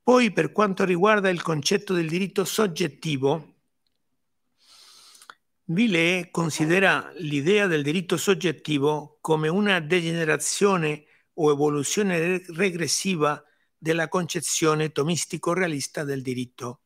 Poi 0.02 0.32
per 0.32 0.52
quanto 0.52 0.84
riguarda 0.84 1.28
il 1.28 1.42
concetto 1.42 1.94
del 1.94 2.08
diritto 2.08 2.44
soggettivo, 2.44 3.52
Villet 5.66 6.30
considera 6.30 7.10
l'idea 7.16 7.66
del 7.66 7.82
diritto 7.82 8.16
soggettivo 8.16 9.18
come 9.20 9.48
una 9.48 9.80
degenerazione 9.80 11.04
o 11.34 11.50
evoluzione 11.50 12.42
regressiva 12.48 13.42
della 13.78 14.08
concezione 14.08 14.92
tomistico-realista 14.92 16.04
del 16.04 16.20
diritto 16.20 16.80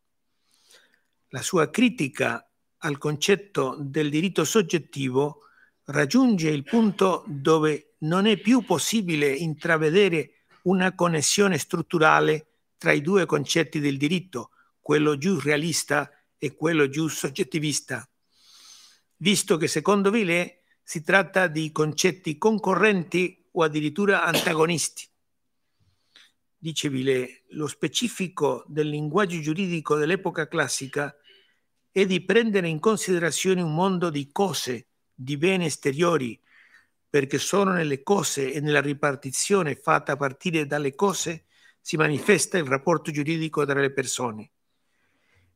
la 1.31 1.42
sua 1.42 1.68
critica 1.68 2.42
al 2.78 2.98
concetto 2.98 3.76
del 3.81 4.09
diritto 4.09 4.44
soggettivo 4.44 5.40
raggiunge 5.87 6.48
il 6.48 6.62
punto 6.62 7.24
dove 7.26 7.96
non 8.00 8.26
è 8.26 8.38
più 8.38 8.64
possibile 8.64 9.28
intravedere 9.31 10.38
una 10.68 10.94
connessione 10.94 11.57
strutturale 11.57 12.46
tra 12.76 12.92
i 12.92 13.00
due 13.00 13.26
concetti 13.26 13.81
del 13.81 13.96
diritto, 13.96 14.50
quello 14.81 15.16
giù 15.16 15.40
realista 15.40 16.11
e 16.37 16.54
quello 16.54 16.88
giù 16.88 17.09
soggettivista, 17.09 18.09
visto 19.16 19.57
che 19.57 19.66
secondo 19.66 20.11
Villet 20.11 20.61
si 20.83 21.02
tratta 21.02 21.46
di 21.48 21.72
concetti 21.72 22.38
concorrenti 22.38 23.48
o 23.52 23.62
addirittura 23.62 24.24
antagonisti. 24.24 25.07
Dice 26.57 26.88
Villet, 26.88 27.44
lo 27.50 27.66
specifico 27.66 28.64
del 28.68 28.88
linguaggio 28.88 29.40
giuridico 29.40 29.96
dell'epoca 29.96 30.48
classica 30.48 31.14
è 31.90 32.04
di 32.04 32.24
prendere 32.24 32.68
in 32.68 32.78
considerazione 32.78 33.62
un 33.62 33.74
mondo 33.74 34.11
di 34.11 34.31
cose, 34.31 34.88
di 35.14 35.37
beni 35.37 35.66
esteriori, 35.66 36.40
perché 37.08 37.38
solo 37.38 37.72
nelle 37.72 38.02
cose 38.02 38.52
e 38.52 38.60
nella 38.60 38.80
ripartizione 38.80 39.74
fatta 39.74 40.12
a 40.12 40.16
partire 40.16 40.66
dalle 40.66 40.94
cose 40.94 41.46
si 41.80 41.96
manifesta 41.96 42.58
il 42.58 42.66
rapporto 42.66 43.10
giuridico 43.10 43.64
tra 43.64 43.80
le 43.80 43.92
persone. 43.92 44.50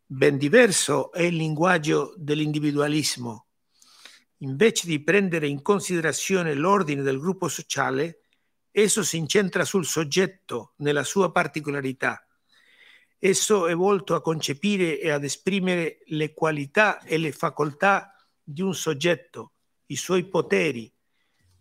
Ben 0.06 0.38
diverso 0.38 1.12
è 1.12 1.22
il 1.22 1.36
linguaggio 1.36 2.14
dell'individualismo. 2.16 3.46
Invece 4.38 4.86
di 4.86 5.02
prendere 5.02 5.46
in 5.46 5.62
considerazione 5.62 6.54
l'ordine 6.54 7.02
del 7.02 7.18
gruppo 7.18 7.48
sociale, 7.48 8.22
esso 8.70 9.02
si 9.02 9.16
incentra 9.16 9.64
sul 9.64 9.84
soggetto 9.84 10.72
nella 10.76 11.04
sua 11.04 11.30
particolarità 11.30 12.26
Esso 13.24 13.68
è 13.68 13.74
volto 13.76 14.16
a 14.16 14.20
concepire 14.20 14.98
e 14.98 15.10
ad 15.10 15.22
esprimere 15.22 16.00
le 16.06 16.34
qualità 16.34 17.00
e 17.02 17.18
le 17.18 17.30
facoltà 17.30 18.16
di 18.42 18.62
un 18.62 18.74
soggetto, 18.74 19.52
i 19.86 19.94
suoi 19.94 20.24
poteri, 20.24 20.92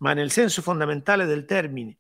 ma 0.02 0.14
nel 0.14 0.32
senso 0.32 0.62
fondamentale 0.62 1.26
del 1.26 1.46
termine, 1.46 1.98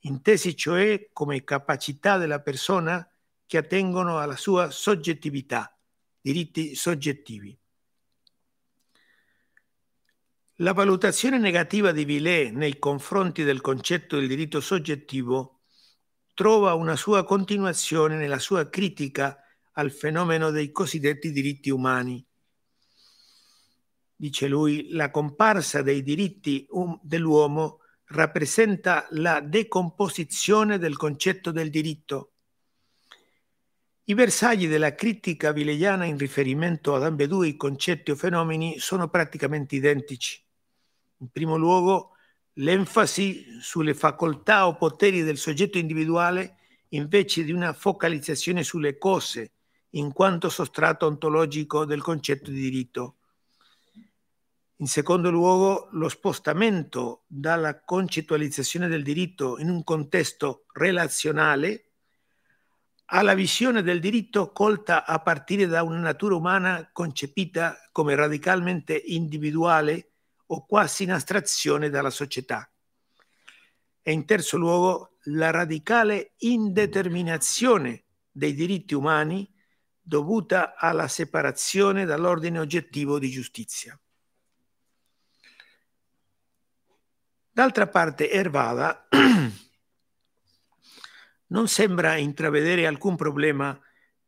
intesi 0.00 0.56
cioè 0.56 1.10
come 1.12 1.44
capacità 1.44 2.18
della 2.18 2.40
persona 2.40 3.08
che 3.46 3.56
attengono 3.56 4.18
alla 4.18 4.36
sua 4.36 4.70
soggettività, 4.70 5.76
diritti 6.20 6.74
soggettivi. 6.74 7.56
La 10.60 10.72
valutazione 10.72 11.38
negativa 11.38 11.92
di 11.92 12.04
Villet 12.04 12.52
nei 12.52 12.78
confronti 12.78 13.44
del 13.44 13.60
concetto 13.60 14.16
del 14.16 14.26
diritto 14.26 14.60
soggettivo 14.60 15.60
trova 16.34 16.74
una 16.74 16.96
sua 16.96 17.24
continuazione 17.24 18.16
nella 18.16 18.38
sua 18.38 18.68
critica 18.68 19.38
al 19.72 19.92
fenomeno 19.92 20.50
dei 20.50 20.72
cosiddetti 20.72 21.30
diritti 21.30 21.70
umani. 21.70 22.26
Dice 24.16 24.48
lui, 24.48 24.90
la 24.92 25.10
comparsa 25.10 25.82
dei 25.82 26.02
diritti 26.02 26.66
um, 26.70 26.98
dell'uomo 27.02 27.80
rappresenta 28.06 29.06
la 29.10 29.40
decomposizione 29.40 30.78
del 30.78 30.96
concetto 30.96 31.50
del 31.50 31.70
diritto. 31.70 32.32
I 34.04 34.14
bersagli 34.14 34.68
della 34.68 34.94
critica 34.94 35.52
vileiana 35.52 36.04
in 36.04 36.16
riferimento 36.16 36.94
ad 36.94 37.02
ambedue 37.02 37.48
i 37.48 37.56
concetti 37.56 38.12
o 38.12 38.14
fenomeni 38.14 38.78
sono 38.78 39.08
praticamente 39.08 39.74
identici. 39.74 40.40
In 41.18 41.28
primo 41.30 41.56
luogo, 41.56 42.12
l'enfasi 42.54 43.58
sulle 43.60 43.94
facoltà 43.94 44.68
o 44.68 44.76
poteri 44.76 45.22
del 45.22 45.38
soggetto 45.38 45.78
individuale 45.78 46.56
invece 46.90 47.42
di 47.42 47.50
una 47.50 47.72
focalizzazione 47.72 48.62
sulle 48.62 48.96
cose, 48.96 49.52
in 49.90 50.12
quanto 50.12 50.48
sostrato 50.48 51.06
ontologico 51.06 51.84
del 51.84 52.00
concetto 52.00 52.50
di 52.50 52.60
diritto. 52.60 53.15
In 54.78 54.88
secondo 54.88 55.30
luogo, 55.30 55.88
lo 55.92 56.10
spostamento 56.10 57.24
dalla 57.26 57.80
concettualizzazione 57.80 58.88
del 58.88 59.02
diritto 59.02 59.58
in 59.58 59.70
un 59.70 59.82
contesto 59.82 60.66
relazionale 60.74 61.92
alla 63.06 63.32
visione 63.32 63.82
del 63.82 64.00
diritto 64.00 64.52
colta 64.52 65.06
a 65.06 65.18
partire 65.20 65.66
da 65.66 65.82
una 65.82 66.00
natura 66.00 66.34
umana 66.34 66.90
concepita 66.92 67.88
come 67.90 68.14
radicalmente 68.14 68.94
individuale 68.94 70.10
o 70.48 70.66
quasi 70.66 71.04
in 71.04 71.12
astrazione 71.12 71.88
dalla 71.88 72.10
società. 72.10 72.70
E 74.02 74.12
in 74.12 74.26
terzo 74.26 74.58
luogo, 74.58 75.16
la 75.28 75.50
radicale 75.50 76.34
indeterminazione 76.38 78.04
dei 78.30 78.52
diritti 78.52 78.94
umani 78.94 79.50
dovuta 80.02 80.74
alla 80.76 81.08
separazione 81.08 82.04
dall'ordine 82.04 82.58
oggettivo 82.58 83.18
di 83.18 83.30
giustizia. 83.30 83.98
D'altra 87.56 87.86
parte, 87.86 88.30
Ervada 88.30 89.08
non 91.48 91.68
sembra 91.68 92.16
intravedere 92.16 92.86
alcun 92.86 93.16
problema 93.16 93.80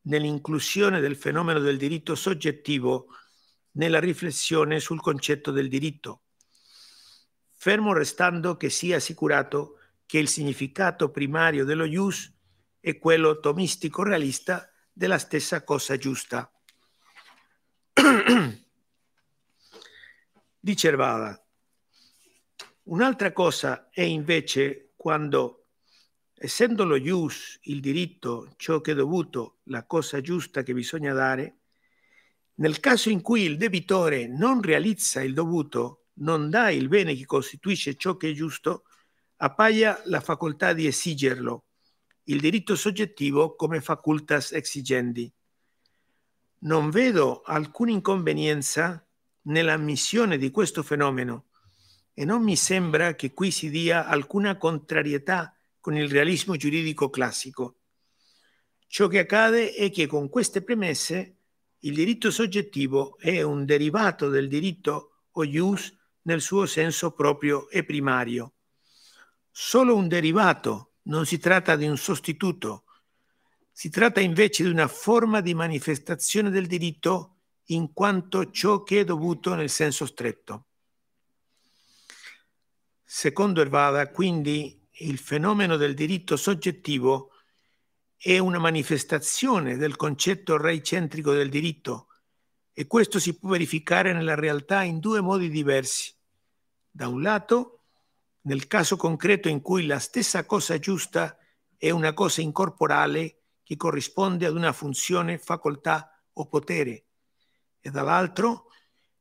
nell'inclusione 0.05 0.99
del 1.01 1.15
fenomeno 1.15 1.59
del 1.59 1.77
diritto 1.77 2.15
soggettivo 2.15 3.09
nella 3.73 4.01
riflessione 4.01 4.81
sul 4.81 5.03
concetto 5.03 5.51
del 5.51 5.69
diritto, 5.69 6.23
fermo 7.53 7.93
restando 7.93 8.57
che 8.57 8.71
sia 8.71 8.97
assicurato 8.97 9.77
che 10.07 10.17
il 10.17 10.29
significato 10.29 11.11
primario 11.11 11.67
dello 11.67 11.85
ius 11.85 12.33
è 12.81 12.97
quello 12.99 13.41
tomistico 13.41 14.03
realista 14.05 14.73
della 14.91 15.19
stessa 15.19 15.65
cosa 15.65 15.99
giusta. 15.99 16.51
Dice 20.59 20.89
Ervada, 20.89 21.43
Un'altra 22.89 23.33
cosa 23.35 23.91
è 23.91 24.01
invece 24.01 24.93
quando, 24.97 25.67
essendo 26.35 26.85
lo 26.85 26.97
ius, 26.97 27.59
il 27.65 27.81
diritto, 27.81 28.55
ciò 28.57 28.81
che 28.81 28.93
è 28.93 28.95
dovuto, 28.95 29.59
la 29.65 29.85
cosa 29.85 30.23
giusta 30.23 30.63
che 30.63 30.73
bisogna 30.73 31.13
dare, 31.13 31.59
nel 32.55 32.81
caso 32.81 33.11
in 33.11 33.21
cui 33.21 33.43
il 33.43 33.59
debitore 33.59 34.27
non 34.27 34.63
realizza 34.63 35.21
il 35.21 35.35
dovuto, 35.35 36.07
non 36.21 36.49
dà 36.49 36.71
il 36.71 36.89
bene 36.89 37.15
che 37.15 37.27
costituisce 37.27 37.95
ciò 37.95 38.17
che 38.17 38.31
è 38.31 38.33
giusto, 38.33 38.85
appaia 39.37 40.01
la 40.07 40.21
facoltà 40.21 40.73
di 40.73 40.87
esigerlo, 40.87 41.65
il 42.25 42.41
diritto 42.41 42.75
soggettivo 42.75 43.55
come 43.55 43.83
facultas 43.83 44.53
exigendi. 44.53 45.31
Non 46.61 46.89
vedo 46.89 47.43
alcuna 47.43 47.91
inconvenienza 47.91 49.07
nell'ammissione 49.43 50.39
di 50.39 50.51
questo 50.51 50.83
fenomeno, 50.83 51.48
e 52.19 52.25
non 52.25 52.43
mi 52.43 52.57
sembra 52.57 53.15
che 53.15 53.33
qui 53.33 53.53
si 53.53 53.71
dia 53.71 54.09
alcuna 54.09 54.57
contrarietà 54.57 55.57
con 55.79 55.97
il 55.97 56.11
realismo 56.11 56.57
giuridico 56.57 57.11
classico. 57.11 57.77
Ciò 58.89 59.07
che 59.07 59.21
accade 59.21 59.73
è 59.73 59.89
che 59.93 60.09
con 60.09 60.29
queste 60.29 60.63
premesse 60.63 61.37
il 61.79 61.95
diritto 61.95 62.33
soggettivo 62.33 63.17
è 63.19 63.43
un 63.43 63.65
derivato 63.65 64.31
del 64.31 64.49
diritto 64.49 65.27
o 65.31 65.45
ius 65.45 65.97
nel 66.23 66.41
suo 66.41 66.67
senso 66.67 67.13
proprio 67.13 67.69
e 67.69 67.85
primario. 67.85 68.55
Solo 69.49 69.95
un 69.95 70.09
derivato, 70.09 70.95
non 71.03 71.25
si 71.25 71.39
tratta 71.39 71.77
di 71.77 71.87
un 71.87 71.97
sostituto, 71.97 72.83
si 73.71 73.91
tratta 73.91 74.19
invece 74.19 74.65
di 74.65 74.71
una 74.71 74.89
forma 74.89 75.41
di 75.41 75.55
manifestazione 75.55 76.51
del 76.51 76.67
diritto 76.67 77.37
in 77.67 77.93
quanto 77.93 78.51
ciò 78.51 78.83
che 78.83 79.03
è 79.03 79.05
dovuto 79.05 79.55
nel 79.55 79.71
senso 79.71 80.05
stretto. 80.05 80.68
Secondo 83.11 83.63
Ervada, 83.63 84.11
quindi, 84.11 84.87
il 85.01 85.17
fenomeno 85.17 85.77
del 85.77 85.95
diritto 85.95 86.37
soggettivo 86.37 87.31
è 88.15 88.37
una 88.37 88.59
manifestazione 88.59 89.79
del 89.79 89.97
concetto 89.97 90.59
reicentrico 90.59 91.33
del 91.33 91.49
diritto 91.49 92.09
e 92.71 92.87
questo 92.87 93.19
si 93.19 93.39
può 93.39 93.49
verificare 93.49 94.13
nella 94.13 94.35
realtà 94.35 94.83
in 94.83 94.99
due 94.99 95.23
modi 95.23 95.49
diversi. 95.49 96.15
Da 96.91 97.09
un 97.09 97.23
lato, 97.23 97.85
nel 98.43 98.67
caso 98.67 98.99
concreto 98.99 99.49
in 99.49 99.63
cui 99.63 99.87
la 99.87 100.01
stessa 100.01 100.45
cosa 100.45 100.79
giusta 100.79 101.39
è 101.79 101.89
una 101.89 102.13
cosa 102.13 102.43
incorporale 102.43 103.45
che 103.63 103.77
corrisponde 103.79 104.45
ad 104.45 104.55
una 104.55 104.75
funzione, 104.75 105.39
facoltà 105.39 106.23
o 106.35 106.47
potere, 106.47 107.07
e 107.81 107.91
dall'altro, 107.91 108.67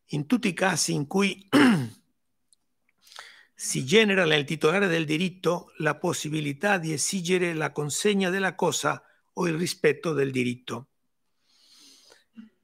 in 0.08 0.26
tutti 0.26 0.50
i 0.50 0.54
casi 0.54 0.91
in 0.91 1.08
cui 1.08 1.47
si 3.60 3.84
genera 3.86 4.24
nel 4.24 4.46
titolare 4.46 4.86
del 4.86 5.04
diritto 5.04 5.72
la 5.78 5.96
possibilità 5.96 6.78
di 6.78 6.93
esigere 6.93 7.56
la 7.56 7.72
consegna 7.72 8.30
della 8.30 8.54
cosa 8.54 9.02
o 9.34 9.48
il 9.48 9.56
rispetto 9.56 10.13
del 10.13 10.30
diritto. 10.30 10.89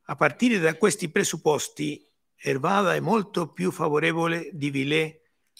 A 0.03 0.15
partire 0.15 0.59
da 0.59 0.77
questi 0.77 1.09
presupposti, 1.09 2.07
Ervada 2.35 2.93
è 2.93 2.99
molto 2.99 3.51
più 3.53 3.71
favorevole 3.71 4.51
di 4.53 4.69
Villet 4.69 5.19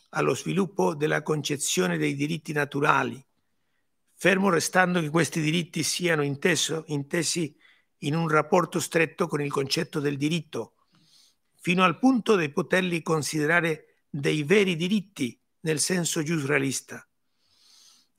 allo 0.10 0.36
sviluppo 0.36 0.93
della 0.93 1.24
concezione 1.24 1.98
dei 1.98 2.13
diritti 2.13 2.54
naturali, 2.54 3.19
fermo 4.13 4.52
restando 4.52 5.02
che 5.02 5.10
questi 5.10 5.41
diritti 5.41 5.82
siano 5.82 6.22
inteso, 6.22 6.84
intesi 6.89 7.58
in 8.00 8.13
un 8.13 8.28
rapporto 8.28 8.80
stretto 8.80 9.28
con 9.28 9.41
il 9.41 9.50
concetto 9.50 10.00
del 10.00 10.17
diritto, 10.17 10.74
fino 11.60 11.84
al 11.84 11.98
punto 11.98 12.36
di 12.36 12.50
poterli 12.50 13.02
considerare 13.02 13.93
dei 14.15 14.43
veri 14.43 14.76
diritti 14.76 15.36
nel 15.62 15.80
senso 15.80 16.21
giusrealista. 16.21 17.04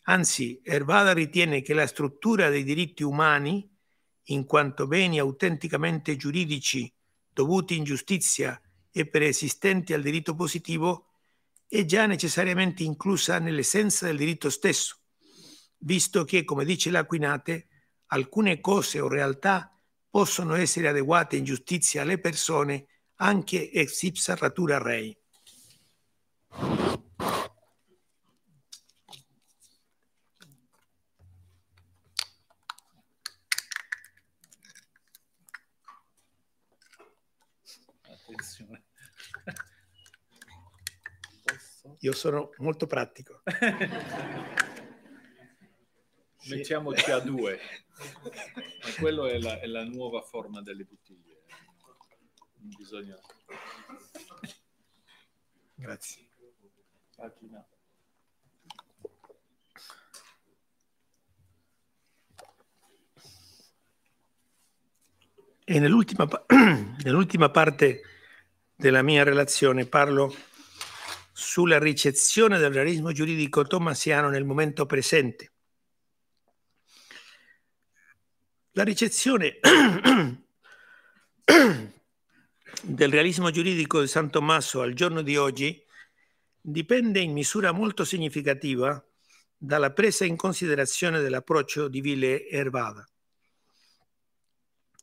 Anzi, 0.07 0.61
Ervada 0.65 1.13
ritiene 1.13 1.63
che 1.63 1.73
la 1.73 1.87
struttura 1.87 2.49
dei 2.49 2.65
diritti 2.65 3.05
umani, 3.05 3.71
in 4.29 4.45
quanto 4.45 4.89
beni 4.89 5.21
autenticamente 5.21 6.17
giuridici 6.17 6.93
dovuti 7.31 7.77
in 7.77 7.85
giustizia 7.85 8.61
e 8.91 9.07
preesistenti 9.07 9.93
al 9.93 10.03
diritto 10.03 10.35
positivo, 10.35 11.11
è 11.69 11.85
già 11.85 12.07
necessariamente 12.07 12.83
inclusa 12.83 13.39
nell'essenza 13.39 14.07
del 14.07 14.17
diritto 14.17 14.51
stesso, 14.51 14.99
visto 15.79 16.25
che, 16.25 16.43
come 16.43 16.65
dice 16.65 16.91
l'Aquinate, 16.91 17.69
alcune 18.07 18.61
cose 18.61 18.99
o 18.99 19.07
realtà 19.07 19.81
possono 20.11 20.55
essere 20.57 20.89
adeguate 20.89 21.37
in 21.37 21.45
giustizia 21.45 22.03
alle 22.03 22.19
persone 22.19 22.87
anche 23.19 23.71
ex 23.71 24.03
ipsa 24.03 24.35
ratura 24.35 24.79
rei. 24.79 25.17
Io 42.05 42.13
sono 42.13 42.51
molto 42.59 42.87
pratico. 42.87 43.43
Mettiamoci 46.51 47.11
a 47.11 47.19
due. 47.21 47.59
Ma 47.97 48.93
quello 48.99 49.27
è 49.27 49.39
la, 49.39 49.59
è 49.59 49.65
la 49.65 49.85
nuova 49.85 50.21
forma 50.21 50.61
delle 50.61 50.85
bottiglie. 50.85 51.45
Non 52.57 52.75
bisogna... 52.77 53.19
Grazie. 55.75 56.29
Pagina. 57.17 57.65
E 65.67 65.79
nell'ultima, 65.79 66.29
nell'ultima 67.05 67.51
parte 67.51 68.03
della 68.75 69.03
mia 69.03 69.23
relazione 69.23 69.87
parlo 69.87 70.35
sulla 71.33 71.79
ricezione 71.79 72.59
del 72.59 72.73
realismo 72.73 73.13
giuridico 73.13 73.65
tomasiano 73.65 74.29
nel 74.29 74.45
momento 74.45 74.85
presente. 74.87 75.53
La 78.73 78.83
ricezione 78.83 79.59
del 82.83 83.11
realismo 83.11 83.51
giuridico 83.51 84.01
di 84.01 84.09
San 84.09 84.31
Tommaso 84.31 84.81
al 84.83 84.95
giorno 84.95 85.23
di 85.23 85.37
oggi 85.37 85.84
dipende 86.67 87.21
in 87.21 87.33
misura 87.33 87.73
molto 87.73 88.07
significativa 88.07 89.05
dalla 89.55 89.93
presa 89.93 90.25
in 90.25 90.37
considerazione 90.37 91.21
dell'approccio 91.21 91.89
di 91.89 92.01
Ville 92.01 92.49
Ervada. 92.49 93.07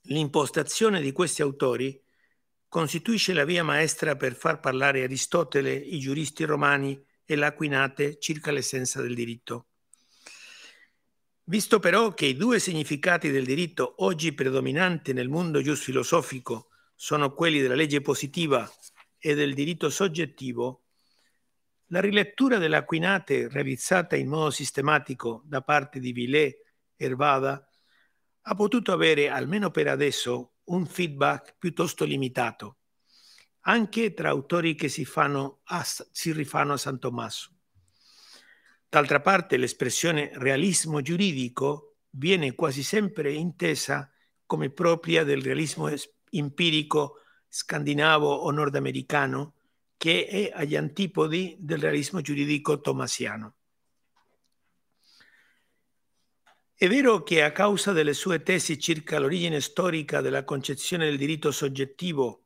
L'impostazione 0.06 1.02
di 1.02 1.12
questi 1.12 1.44
autori 1.44 2.02
costituisce 2.68 3.34
la 3.34 3.46
via 3.46 3.64
maestra 3.64 4.16
per 4.16 4.34
far 4.34 4.60
parlare 4.60 5.04
Aristotele, 5.04 5.72
i 5.76 6.00
giuristi 6.00 6.46
romani 6.46 7.00
e 7.24 7.36
l'Aquinate 7.36 8.18
circa 8.18 8.52
l'essenza 8.52 9.00
del 9.00 9.14
diritto. 9.14 9.68
Visto 11.44 11.78
però 11.78 12.16
che 12.16 12.26
i 12.26 12.36
due 12.36 12.58
significati 12.58 13.30
del 13.30 13.46
diritto 13.46 13.94
oggi 13.98 14.34
predominanti 14.34 15.14
nel 15.14 15.30
mondo 15.30 15.62
giusfilosofico 15.62 16.70
sono 16.96 17.36
quelli 17.36 17.62
della 17.62 17.76
legge 17.76 18.02
positiva 18.02 18.68
e 19.20 19.36
del 19.36 19.54
diritto 19.54 19.92
soggettivo, 19.92 20.81
la 21.92 22.00
rilettura 22.00 22.58
dell'Aquinate 22.58 23.50
realizzata 23.50 24.16
in 24.16 24.30
modo 24.30 24.50
sistematico 24.50 25.44
da 25.46 25.62
parte 25.62 26.00
di 26.00 26.14
Villet 26.14 26.58
e 26.96 27.06
Ervada 27.06 27.66
ha 28.44 28.56
potuto 28.56 28.94
avere, 28.94 29.30
almeno 29.30 29.72
per 29.72 29.88
adesso, 29.88 30.54
un 30.66 30.86
feedback 30.86 31.56
piuttosto 31.58 32.06
limitato, 32.06 32.78
anche 33.62 34.14
tra 34.14 34.30
autori 34.30 34.74
che 34.74 34.88
si, 34.88 35.06
a, 35.16 35.84
si 35.84 36.32
rifanno 36.32 36.74
a 36.74 36.78
San 36.78 36.98
Tommaso. 36.98 37.52
D'altra 38.88 39.20
parte 39.20 39.58
l'espressione 39.58 40.32
realismo 40.36 41.02
giuridico 41.02 41.98
viene 42.12 42.56
quasi 42.56 42.84
sempre 42.84 43.34
intesa 43.34 44.10
come 44.46 44.70
propria 44.70 45.24
del 45.24 45.42
realismo 45.42 45.90
empirico 46.30 47.18
scandinavo 47.48 48.28
o 48.28 48.50
nordamericano 48.52 49.56
che 50.02 50.26
è 50.26 50.52
agli 50.52 50.76
antipodi 50.76 51.56
del 51.60 51.78
realismo 51.78 52.22
giuridico 52.22 52.82
tomasiano. 52.82 53.58
È 56.74 56.88
vero 56.88 57.22
che 57.22 57.44
a 57.44 57.52
causa 57.52 57.92
delle 57.92 58.16
sue 58.16 58.42
tesi 58.42 58.80
circa 58.80 59.20
l'origine 59.20 59.62
storica 59.62 60.20
della 60.22 60.44
concezione 60.44 61.06
del 61.06 61.20
diritto 61.20 61.52
soggettivo 61.52 62.46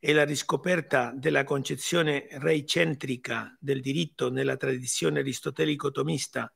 e 0.00 0.12
la 0.12 0.24
riscoperta 0.24 1.12
della 1.14 1.44
concezione 1.44 2.26
reicentrica 2.32 3.56
del 3.60 3.80
diritto 3.80 4.28
nella 4.28 4.56
tradizione 4.56 5.20
aristotelico-tomista, 5.20 6.52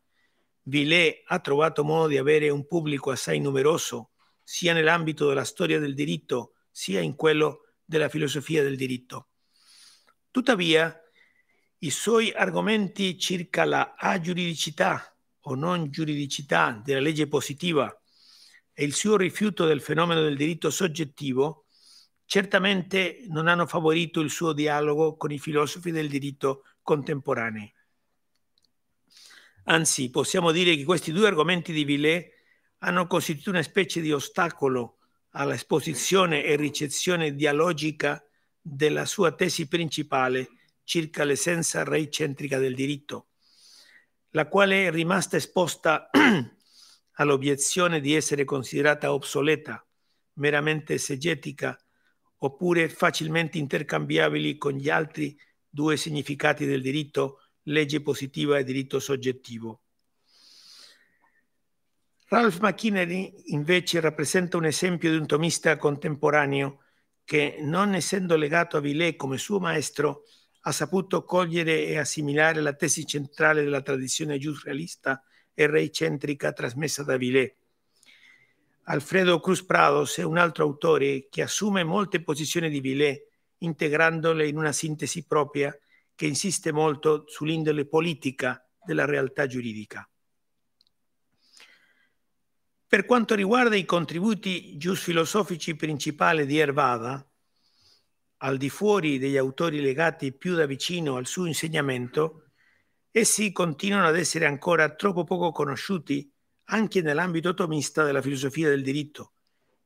Villet 0.63 1.23
ha 1.27 1.39
trovato 1.39 1.85
modo 1.85 2.09
di 2.09 2.19
avere 2.19 2.51
un 2.51 2.67
pubblico 2.67 3.13
assai 3.13 3.39
numeroso 3.39 4.11
sia 4.43 4.73
nell'ambito 4.73 5.29
della 5.29 5.45
storia 5.45 5.79
del 5.79 5.95
diritto 5.95 6.55
sia 6.73 6.99
in 6.99 7.15
quello 7.15 7.67
della 7.85 8.09
filosofia 8.09 8.65
del 8.65 8.75
diritto. 8.75 9.28
Tuttavia, 10.31 10.95
i 11.79 11.91
suoi 11.91 12.33
argomenti 12.33 13.19
circa 13.19 13.65
la 13.65 13.95
agiuridicità 13.97 15.17
o 15.43 15.55
non 15.55 15.91
giuridicità 15.91 16.81
della 16.85 17.01
legge 17.01 17.29
positiva 17.29 17.95
e 18.73 18.85
il 18.85 18.95
suo 18.95 19.17
rifiuto 19.17 19.65
del 19.65 19.81
fenomeno 19.81 20.23
del 20.23 20.37
diritto 20.37 20.71
soggettivo 20.71 21.67
certamente 22.25 23.25
non 23.29 23.49
hanno 23.49 23.67
favorito 23.67 24.21
il 24.21 24.29
suo 24.29 24.53
dialogo 24.53 25.17
con 25.17 25.33
i 25.33 25.39
filosofi 25.39 25.91
del 25.91 26.09
diritto 26.09 26.65
contemporanei. 26.83 27.73
Anzi, 29.65 30.11
possiamo 30.11 30.51
dire 30.51 30.77
che 30.77 30.85
questi 30.85 31.11
due 31.11 31.27
argomenti 31.27 31.73
di 31.73 31.85
Villet 31.85 32.31
hanno 32.79 33.07
costituito 33.07 33.51
una 33.51 33.63
specie 33.63 34.03
di 34.03 34.13
ostacolo 34.13 34.99
all'esposizione 35.31 36.45
e 36.45 36.57
ricezione 36.57 37.35
dialogica 37.35 38.23
della 38.71 39.07
sua 39.07 39.33
tesi 39.33 39.67
principale 39.67 40.49
circa 40.85 41.25
l'essenza 41.25 41.85
reicentrica 41.85 42.59
del 42.59 42.75
diritto, 42.75 43.29
la 44.31 44.47
quale 44.47 44.87
è 44.87 44.91
rimasta 44.91 45.37
esposta 45.37 46.11
all'obiezione 47.13 48.01
di 48.01 48.15
essere 48.15 48.45
considerata 48.45 49.13
obsoleta, 49.13 49.85
meramente 50.35 50.95
esegetica, 50.95 51.77
oppure 52.41 52.89
facilmente 52.89 53.59
intercambiabili 53.59 54.57
con 54.57 54.73
gli 54.73 54.89
altri 54.89 55.37
due 55.69 55.97
significati 55.97 56.67
del 56.67 56.83
diritto, 56.83 57.41
legge 57.65 58.01
positiva 58.01 58.59
e 58.59 58.65
diritto 58.65 59.01
soggettivo. 59.01 59.83
Ralph 62.29 62.61
McKinney 62.61 63.33
invece 63.47 64.01
rappresenta 64.01 64.59
un 64.59 64.67
esempio 64.67 65.11
di 65.11 65.17
un 65.17 65.27
tomista 65.27 65.77
contemporaneo 65.79 66.83
che, 67.29 67.59
non 67.61 67.93
essendo 67.93 68.37
legato 68.37 68.79
a 68.79 68.81
Villet 68.81 69.15
come 69.15 69.37
suo 69.37 69.61
maestro, 69.61 70.23
ha 70.61 70.73
saputo 70.73 71.25
cogliere 71.25 71.85
e 71.85 71.99
assimilare 71.99 72.63
la 72.63 72.73
tesi 72.73 73.05
centrale 73.05 73.63
della 73.63 73.83
tradizione 73.83 74.39
giusrealista 74.39 75.23
e 75.53 75.67
reicentrica 75.67 76.55
trasmessa 76.55 77.03
da 77.03 77.19
Villet. 77.19 77.55
Alfredo 78.85 79.41
Cruz 79.41 79.63
Prados 79.63 80.17
è 80.17 80.23
un 80.23 80.39
altro 80.39 80.65
autore 80.65 81.27
che 81.29 81.43
assume 81.43 81.85
molte 81.85 82.23
posizioni 82.23 82.71
di 82.71 82.81
Villet, 82.81 83.27
integrandole 83.59 84.49
in 84.49 84.57
una 84.57 84.73
sintesi 84.73 85.27
propria 85.27 85.79
che 86.15 86.25
insiste 86.25 86.73
molto 86.73 87.25
sull'indole 87.27 87.85
politica 87.85 88.67
della 88.83 89.05
realtà 89.05 89.47
giuridica. 89.47 90.09
Per 92.89 93.05
quanto 93.05 93.35
riguarda 93.35 93.77
i 93.77 93.85
contributi 93.85 94.79
giusfilosofici 94.79 95.77
principali 95.77 96.47
di 96.47 96.57
Ervada, 96.57 97.23
al 98.39 98.57
di 98.57 98.71
fuori 98.71 99.19
degli 99.19 99.37
autori 99.37 99.83
legati 99.83 100.33
più 100.33 100.55
da 100.55 100.65
vicino 100.65 101.17
al 101.17 101.27
suo 101.27 101.45
insegnamento, 101.45 102.45
essi 103.11 103.53
continuano 103.53 104.07
ad 104.07 104.17
essere 104.17 104.47
ancora 104.47 104.95
troppo 104.95 105.25
poco 105.25 105.53
conosciuti 105.53 106.33
anche 106.71 107.03
nell'ambito 107.03 107.53
tomista 107.53 108.05
della 108.05 108.23
filosofia 108.23 108.71
del 108.71 108.83
diritto, 108.83 109.33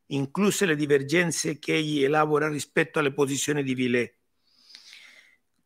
incluse 0.07 0.65
le 0.65 0.77
divergenze 0.77 1.59
che 1.59 1.75
egli 1.75 2.05
elabora 2.05 2.49
rispetto 2.49 3.01
alle 3.01 3.13
posizioni 3.13 3.65
di 3.65 3.75
Villet. 3.75 4.17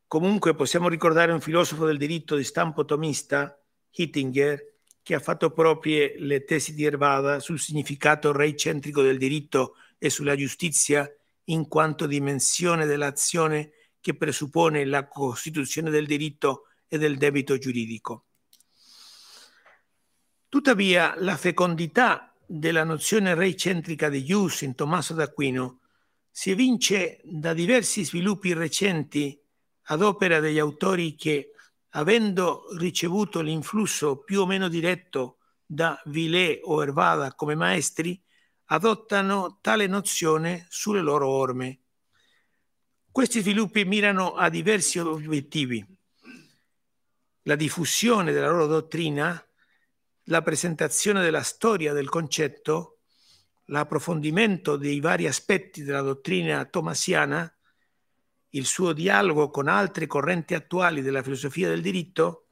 Comunque 0.07 0.55
possiamo 0.55 0.89
ricordare 0.89 1.33
un 1.33 1.41
filosofo 1.41 1.85
del 1.85 1.97
diritto 1.97 2.35
di 2.35 2.43
stampo 2.43 2.83
tomista, 2.83 3.63
Hittinger, 3.91 4.76
che 5.07 5.15
ha 5.15 5.19
fatto 5.21 5.51
proprie 5.51 6.15
le 6.17 6.43
tesi 6.43 6.73
di 6.73 6.83
Ervada 6.83 7.39
sul 7.39 7.61
significato 7.61 8.33
reicentrico 8.33 9.01
del 9.01 9.17
diritto 9.17 9.75
e 9.97 10.09
sulla 10.09 10.35
giustizia 10.35 11.09
in 11.45 11.69
quanto 11.69 12.07
dimensione 12.07 12.85
dell'azione 12.85 13.71
che 14.01 14.17
presuppone 14.17 14.83
la 14.83 15.07
costituzione 15.07 15.91
del 15.91 16.05
diritto 16.05 16.63
e 16.89 16.97
del 16.97 17.15
debito 17.15 17.57
giuridico. 17.57 18.25
Tuttavia, 20.49 21.13
la 21.19 21.37
fecondità 21.37 22.35
della 22.45 22.83
nozione 22.83 23.33
reicentrica 23.33 24.09
di 24.09 24.25
Ius 24.27 24.63
in 24.63 24.75
Tommaso 24.75 25.13
d'Aquino 25.13 25.79
si 26.29 26.51
evince 26.51 27.21
da 27.23 27.53
diversi 27.53 28.03
sviluppi 28.03 28.51
recenti 28.51 29.41
ad 29.83 30.01
opera 30.01 30.41
degli 30.41 30.59
autori 30.59 31.15
che 31.15 31.53
avendo 31.97 32.65
ricevuto 32.77 33.41
l'influsso 33.41 34.23
più 34.23 34.41
o 34.41 34.45
meno 34.45 34.67
diretto 34.67 35.39
da 35.65 35.99
Villet 36.05 36.59
o 36.63 36.81
Ervada 36.81 37.33
come 37.33 37.55
maestri, 37.55 38.21
adottano 38.65 39.57
tale 39.61 39.87
nozione 39.87 40.65
sulle 40.69 41.01
loro 41.01 41.27
orme. 41.27 41.81
Questi 43.11 43.41
sviluppi 43.41 43.83
mirano 43.83 44.35
a 44.35 44.49
diversi 44.49 44.99
obiettivi. 44.99 45.83
La 47.43 47.55
diffusione 47.55 48.31
della 48.31 48.49
loro 48.49 48.67
dottrina, 48.67 49.43
la 50.25 50.41
presentazione 50.43 51.21
della 51.21 51.41
storia 51.41 51.93
del 51.93 52.09
concetto, 52.09 52.99
l'approfondimento 53.65 54.77
dei 54.77 54.99
vari 54.99 55.25
aspetti 55.25 55.83
della 55.83 56.01
dottrina 56.01 56.63
tomasiana 56.65 57.51
il 58.51 58.65
suo 58.65 58.93
dialogo 58.93 59.49
con 59.49 59.67
altre 59.67 60.07
correnti 60.07 60.53
attuali 60.53 61.01
della 61.01 61.23
filosofia 61.23 61.67
del 61.67 61.81
diritto 61.81 62.47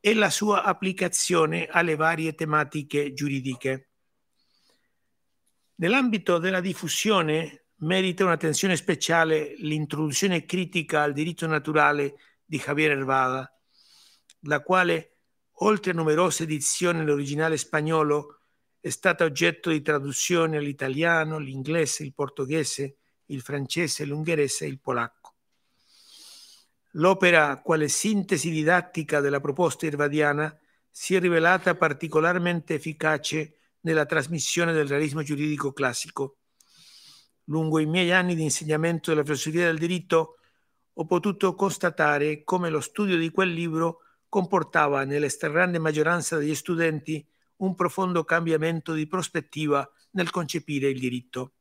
e 0.00 0.14
la 0.14 0.30
sua 0.30 0.62
applicazione 0.62 1.66
alle 1.66 1.96
varie 1.96 2.34
tematiche 2.34 3.12
giuridiche. 3.12 3.90
Nell'ambito 5.76 6.38
della 6.38 6.60
diffusione 6.60 7.66
merita 7.76 8.24
un'attenzione 8.24 8.76
speciale 8.76 9.54
l'introduzione 9.56 10.44
critica 10.44 11.02
al 11.02 11.12
diritto 11.12 11.46
naturale 11.46 12.16
di 12.44 12.58
Javier 12.58 12.92
Hervada, 12.92 13.50
la 14.44 14.60
quale, 14.60 15.18
oltre 15.62 15.92
a 15.92 15.94
numerose 15.94 16.42
edizioni 16.42 16.98
nell'originale 16.98 17.56
spagnolo, 17.56 18.40
è 18.80 18.88
stata 18.88 19.24
oggetto 19.24 19.70
di 19.70 19.82
traduzione 19.82 20.56
all'italiano, 20.56 21.38
l'inglese, 21.38 22.02
il 22.02 22.14
portoghese, 22.14 22.99
il 23.30 23.40
francese, 23.40 24.04
l'ungherese 24.04 24.64
e 24.64 24.68
il 24.68 24.80
polacco. 24.80 25.34
L'opera, 26.94 27.60
quale 27.62 27.88
sintesi 27.88 28.50
didattica 28.50 29.20
della 29.20 29.40
proposta 29.40 29.86
irvadiana, 29.86 30.56
si 30.90 31.14
è 31.14 31.20
rivelata 31.20 31.76
particolarmente 31.76 32.74
efficace 32.74 33.54
nella 33.82 34.06
trasmissione 34.06 34.72
del 34.72 34.88
realismo 34.88 35.22
giuridico 35.22 35.72
classico. 35.72 36.38
Lungo 37.44 37.78
i 37.78 37.86
miei 37.86 38.12
anni 38.12 38.34
di 38.34 38.42
insegnamento 38.42 39.10
della 39.10 39.24
filosofia 39.24 39.66
del 39.66 39.78
diritto 39.78 40.36
ho 40.92 41.06
potuto 41.06 41.54
constatare 41.54 42.42
come 42.44 42.68
lo 42.68 42.80
studio 42.80 43.16
di 43.16 43.30
quel 43.30 43.52
libro 43.52 44.00
comportava 44.28 45.04
nella 45.04 45.28
stragrande 45.28 45.78
maggioranza 45.78 46.36
degli 46.36 46.54
studenti 46.54 47.26
un 47.56 47.74
profondo 47.74 48.24
cambiamento 48.24 48.92
di 48.92 49.06
prospettiva 49.06 49.88
nel 50.12 50.30
concepire 50.30 50.88
il 50.88 50.98
diritto. 50.98 51.54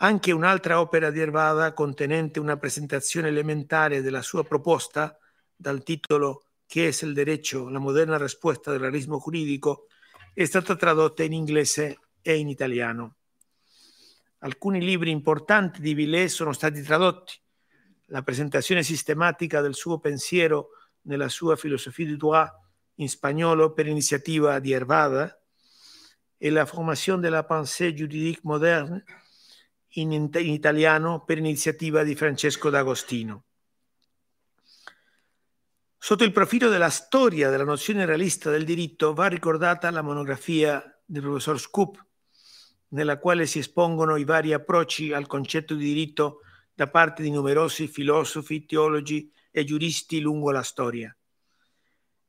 Anche 0.00 0.30
un'altra 0.30 0.78
opera 0.78 1.10
di 1.10 1.20
Ervada, 1.20 1.72
contenente 1.72 2.38
una 2.38 2.58
presentazione 2.58 3.28
elementare 3.28 4.02
della 4.02 4.20
sua 4.20 4.44
proposta, 4.44 5.18
dal 5.56 5.82
titolo 5.82 6.42
Che 6.66 6.88
es 6.88 7.02
el 7.02 7.14
derecho? 7.14 7.70
La 7.70 7.78
moderna 7.78 8.18
risposta 8.18 8.70
del 8.70 8.80
realismo 8.80 9.18
giuridico, 9.18 9.86
è 10.34 10.44
stata 10.44 10.76
tradotta 10.76 11.22
in 11.22 11.32
inglese 11.32 11.98
e 12.20 12.36
in 12.36 12.50
italiano. 12.50 13.16
Alcuni 14.40 14.84
libri 14.84 15.10
importanti 15.10 15.80
di 15.80 15.94
Villet 15.94 16.28
sono 16.28 16.52
stati 16.52 16.82
tradotti. 16.82 17.40
La 18.08 18.20
presentazione 18.20 18.82
sistematica 18.82 19.62
del 19.62 19.74
suo 19.74 19.98
pensiero 19.98 20.72
nella 21.02 21.30
sua 21.30 21.56
filosofia 21.56 22.04
di 22.04 22.16
droit 22.16 22.52
in 22.96 23.08
spagnolo 23.08 23.72
per 23.72 23.86
iniziativa 23.86 24.58
di 24.58 24.72
Ervada 24.72 25.40
e 26.36 26.50
la 26.50 26.66
formazione 26.66 27.22
della 27.22 27.44
pensée 27.44 27.94
juridique 27.94 28.42
moderne 28.44 29.04
in, 29.94 30.12
in 30.12 30.30
italiano 30.34 31.24
per 31.24 31.38
iniziativa 31.38 32.02
di 32.02 32.14
Francesco 32.14 32.70
D'Agostino. 32.70 33.44
Sotto 35.98 36.24
il 36.24 36.32
profilo 36.32 36.68
della 36.68 36.90
storia 36.90 37.50
della 37.50 37.64
nozione 37.64 38.04
realista 38.04 38.50
del 38.50 38.64
diritto 38.64 39.12
va 39.12 39.26
ricordata 39.26 39.90
la 39.90 40.02
monografia 40.02 40.82
del 41.04 41.22
professor 41.22 41.58
Scoop, 41.58 42.04
nella 42.88 43.18
quale 43.18 43.46
si 43.46 43.58
espongono 43.58 44.16
i 44.16 44.24
vari 44.24 44.52
approcci 44.52 45.12
al 45.12 45.26
concetto 45.26 45.74
di 45.74 45.84
diritto 45.84 46.42
da 46.72 46.88
parte 46.88 47.22
di 47.22 47.30
numerosi 47.30 47.88
filosofi, 47.88 48.66
teologi 48.66 49.32
e 49.50 49.64
giuristi 49.64 50.20
lungo 50.20 50.50
la 50.50 50.62
storia. 50.62 51.16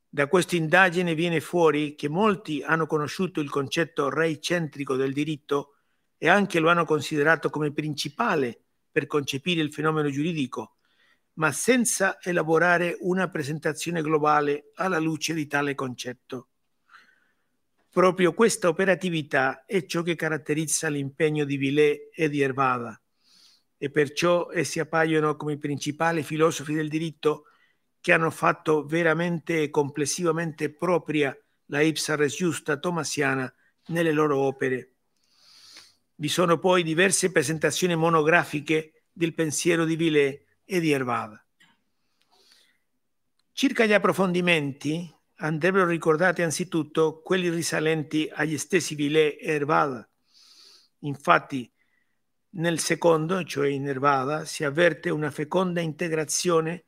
Da 0.08 0.26
questa 0.26 0.56
indagine 0.56 1.14
viene 1.14 1.40
fuori 1.40 1.94
che 1.94 2.08
molti 2.08 2.62
hanno 2.62 2.86
conosciuto 2.86 3.40
il 3.40 3.50
concetto 3.50 4.08
reicentrico 4.08 4.96
del 4.96 5.12
diritto 5.12 5.77
e 6.18 6.28
anche 6.28 6.58
lo 6.58 6.68
hanno 6.68 6.84
considerato 6.84 7.48
come 7.48 7.72
principale 7.72 8.60
per 8.90 9.06
concepire 9.06 9.62
il 9.62 9.72
fenomeno 9.72 10.10
giuridico, 10.10 10.76
ma 11.34 11.52
senza 11.52 12.18
elaborare 12.20 12.96
una 13.00 13.30
presentazione 13.30 14.02
globale 14.02 14.72
alla 14.74 14.98
luce 14.98 15.32
di 15.32 15.46
tale 15.46 15.74
concetto. 15.74 16.48
Proprio 17.90 18.34
questa 18.34 18.68
operatività 18.68 19.64
è 19.64 19.86
ciò 19.86 20.02
che 20.02 20.16
caratterizza 20.16 20.88
l'impegno 20.88 21.44
di 21.44 21.56
Villet 21.56 22.10
e 22.12 22.28
di 22.28 22.40
Ervada 22.40 23.00
e 23.78 23.90
perciò 23.90 24.50
essi 24.52 24.80
appaiono 24.80 25.36
come 25.36 25.52
i 25.52 25.58
principali 25.58 26.24
filosofi 26.24 26.74
del 26.74 26.88
diritto 26.88 27.44
che 28.00 28.12
hanno 28.12 28.30
fatto 28.30 28.84
veramente 28.84 29.62
e 29.62 29.70
complessivamente 29.70 30.72
propria 30.74 31.36
la 31.66 31.80
ipsa 31.80 32.16
res 32.16 32.34
giusta 32.34 32.78
tomasiana 32.78 33.52
nelle 33.86 34.12
loro 34.12 34.38
opere. 34.38 34.97
Vi 36.20 36.28
sono 36.28 36.58
poi 36.58 36.82
diverse 36.82 37.30
presentazioni 37.30 37.94
monografiche 37.94 39.04
del 39.12 39.34
pensiero 39.34 39.84
di 39.84 39.94
Villet 39.94 40.46
e 40.64 40.80
di 40.80 40.90
Ervada. 40.90 41.40
Circa 43.52 43.84
gli 43.84 43.92
approfondimenti, 43.92 45.08
andrebbero 45.36 45.86
ricordati 45.86 46.42
anzitutto 46.42 47.22
quelli 47.22 47.48
risalenti 47.50 48.28
agli 48.32 48.58
stessi 48.58 48.96
Villet 48.96 49.36
e 49.40 49.52
Ervada. 49.52 50.10
Infatti, 51.02 51.70
nel 52.54 52.80
secondo, 52.80 53.44
cioè 53.44 53.68
in 53.68 53.86
Ervada, 53.86 54.44
si 54.44 54.64
avverte 54.64 55.10
una 55.10 55.30
feconda 55.30 55.80
integrazione 55.80 56.86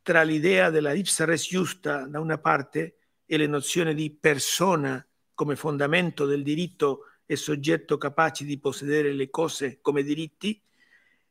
tra 0.00 0.22
l'idea 0.22 0.70
della 0.70 0.94
ipsa 0.94 1.26
res 1.26 1.46
giusta 1.46 2.06
da 2.06 2.18
una 2.18 2.38
parte 2.38 2.96
e 3.26 3.36
le 3.36 3.46
nozioni 3.46 3.94
di 3.94 4.10
persona 4.10 5.06
come 5.34 5.54
fondamento 5.54 6.24
del 6.24 6.42
diritto 6.42 7.08
e 7.26 7.36
soggetto 7.36 7.96
capace 7.98 8.44
di 8.44 8.58
possedere 8.58 9.12
le 9.12 9.30
cose 9.30 9.78
come 9.80 10.02
diritti 10.02 10.60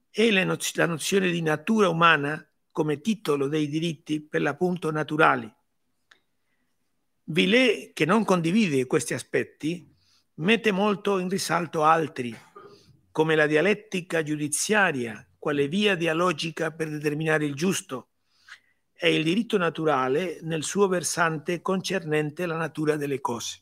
e 0.09 0.31
la 0.31 0.85
nozione 0.85 1.31
di 1.31 1.41
natura 1.41 1.89
umana 1.89 2.45
come 2.71 3.01
titolo 3.01 3.47
dei 3.47 3.67
diritti 3.67 4.21
per 4.21 4.41
l'appunto 4.41 4.91
naturali. 4.91 5.51
Villet, 7.25 7.93
che 7.93 8.05
non 8.05 8.25
condivide 8.25 8.85
questi 8.85 9.13
aspetti, 9.13 9.89
mette 10.35 10.71
molto 10.71 11.19
in 11.19 11.29
risalto 11.29 11.83
altri, 11.83 12.35
come 13.11 13.35
la 13.35 13.47
dialettica 13.47 14.23
giudiziaria, 14.23 15.25
quale 15.37 15.67
via 15.67 15.95
dialogica 15.95 16.71
per 16.71 16.89
determinare 16.89 17.45
il 17.45 17.53
giusto, 17.53 18.09
e 18.93 19.15
il 19.15 19.23
diritto 19.23 19.57
naturale 19.57 20.39
nel 20.41 20.63
suo 20.63 20.87
versante 20.87 21.61
concernente 21.61 22.45
la 22.45 22.55
natura 22.55 22.95
delle 22.95 23.19
cose. 23.19 23.61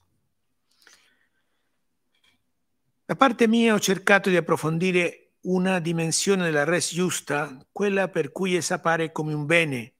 Da 3.11 3.17
parte 3.17 3.45
mia 3.45 3.73
ho 3.73 3.79
cercato 3.81 4.29
di 4.29 4.37
approfondire 4.37 5.33
una 5.41 5.79
dimensione 5.79 6.45
della 6.45 6.63
res 6.63 6.93
giusta, 6.93 7.57
quella 7.69 8.07
per 8.07 8.31
cui 8.31 8.55
essa 8.55 8.75
appare 8.75 9.11
come 9.11 9.33
un 9.33 9.45
bene, 9.45 9.95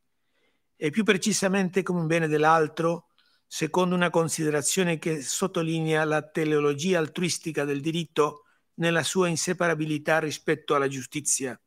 e 0.77 0.91
più 0.91 1.03
precisamente 1.03 1.83
come 1.83 1.99
un 1.99 2.07
bene 2.07 2.29
dell'altro, 2.29 3.07
secondo 3.45 3.95
una 3.95 4.09
considerazione 4.09 4.97
che 4.97 5.21
sottolinea 5.21 6.05
la 6.05 6.21
teleologia 6.21 6.99
altruistica 6.99 7.65
del 7.65 7.81
diritto 7.81 8.45
nella 8.75 9.03
sua 9.03 9.27
inseparabilità 9.27 10.19
rispetto 10.19 10.73
alla 10.73 10.87
giustizia. 10.87 11.59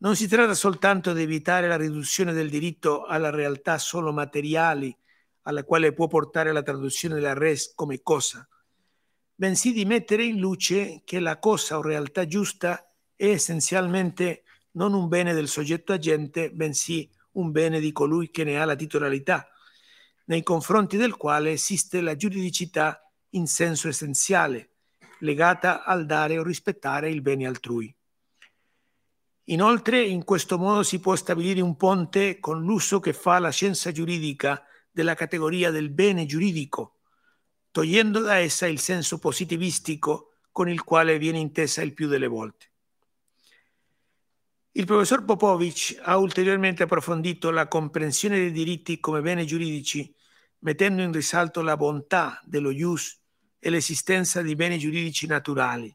Non 0.00 0.16
si 0.16 0.28
tratta 0.28 0.52
soltanto 0.52 1.14
di 1.14 1.22
evitare 1.22 1.66
la 1.66 1.78
riduzione 1.78 2.34
del 2.34 2.50
diritto 2.50 3.06
alla 3.06 3.30
realtà 3.30 3.78
solo 3.78 4.12
materiali, 4.12 4.94
alla 5.44 5.64
quale 5.64 5.94
può 5.94 6.08
portare 6.08 6.52
la 6.52 6.62
traduzione 6.62 7.14
della 7.14 7.32
res 7.32 7.72
come 7.74 8.02
cosa, 8.02 8.46
bensì 9.40 9.72
di 9.72 9.86
mettere 9.86 10.22
in 10.24 10.38
luce 10.38 11.00
che 11.02 11.18
la 11.18 11.38
cosa 11.38 11.78
o 11.78 11.80
realtà 11.80 12.26
giusta 12.26 12.92
è 13.16 13.24
essenzialmente 13.24 14.42
non 14.72 14.92
un 14.92 15.08
bene 15.08 15.32
del 15.32 15.48
soggetto 15.48 15.94
agente, 15.94 16.52
bensì 16.52 17.10
un 17.32 17.50
bene 17.50 17.80
di 17.80 17.90
colui 17.90 18.30
che 18.30 18.44
ne 18.44 18.60
ha 18.60 18.66
la 18.66 18.76
titolarità, 18.76 19.48
nei 20.26 20.42
confronti 20.42 20.98
del 20.98 21.16
quale 21.16 21.52
esiste 21.52 22.02
la 22.02 22.16
giuridicità 22.16 23.10
in 23.30 23.46
senso 23.46 23.88
essenziale, 23.88 24.72
legata 25.20 25.84
al 25.84 26.04
dare 26.04 26.38
o 26.38 26.42
rispettare 26.42 27.08
il 27.08 27.22
bene 27.22 27.46
altrui. 27.46 27.96
Inoltre, 29.44 30.02
in 30.02 30.22
questo 30.22 30.58
modo 30.58 30.82
si 30.82 31.00
può 31.00 31.16
stabilire 31.16 31.62
un 31.62 31.78
ponte 31.78 32.40
con 32.40 32.62
l'uso 32.62 33.00
che 33.00 33.14
fa 33.14 33.38
la 33.38 33.48
scienza 33.50 33.90
giuridica 33.90 34.62
della 34.90 35.14
categoria 35.14 35.70
del 35.70 35.88
bene 35.88 36.26
giuridico, 36.26 36.99
togliendo 37.70 38.20
da 38.20 38.36
essa 38.36 38.66
il 38.66 38.78
senso 38.78 39.18
positivistico 39.18 40.32
con 40.50 40.68
il 40.68 40.82
quale 40.82 41.18
viene 41.18 41.38
intesa 41.38 41.82
il 41.82 41.94
più 41.94 42.08
delle 42.08 42.26
volte. 42.26 42.68
Il 44.72 44.86
professor 44.86 45.24
Popovic 45.24 45.98
ha 46.02 46.16
ulteriormente 46.16 46.84
approfondito 46.84 47.50
la 47.50 47.66
comprensione 47.66 48.36
dei 48.36 48.52
diritti 48.52 49.00
come 49.00 49.20
beni 49.20 49.44
giuridici, 49.44 50.14
mettendo 50.60 51.02
in 51.02 51.12
risalto 51.12 51.60
la 51.62 51.76
bontà 51.76 52.40
dello 52.44 52.70
ius 52.70 53.18
e 53.58 53.70
l'esistenza 53.70 54.42
di 54.42 54.54
beni 54.54 54.78
giuridici 54.78 55.26
naturali. 55.26 55.94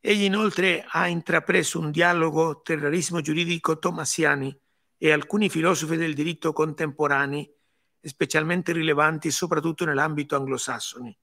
Egli 0.00 0.22
inoltre 0.22 0.84
ha 0.88 1.08
intrapreso 1.08 1.78
un 1.78 1.90
dialogo 1.90 2.62
realismo 2.64 3.20
giuridico 3.20 3.78
tomasiani 3.78 4.56
e 4.96 5.12
alcuni 5.12 5.48
filosofi 5.48 5.96
del 5.96 6.14
diritto 6.14 6.52
contemporanei, 6.52 7.52
specialmente 8.00 8.72
rilevanti 8.72 9.30
soprattutto 9.30 9.84
nell'ambito 9.84 10.36
anglosassone, 10.36 11.18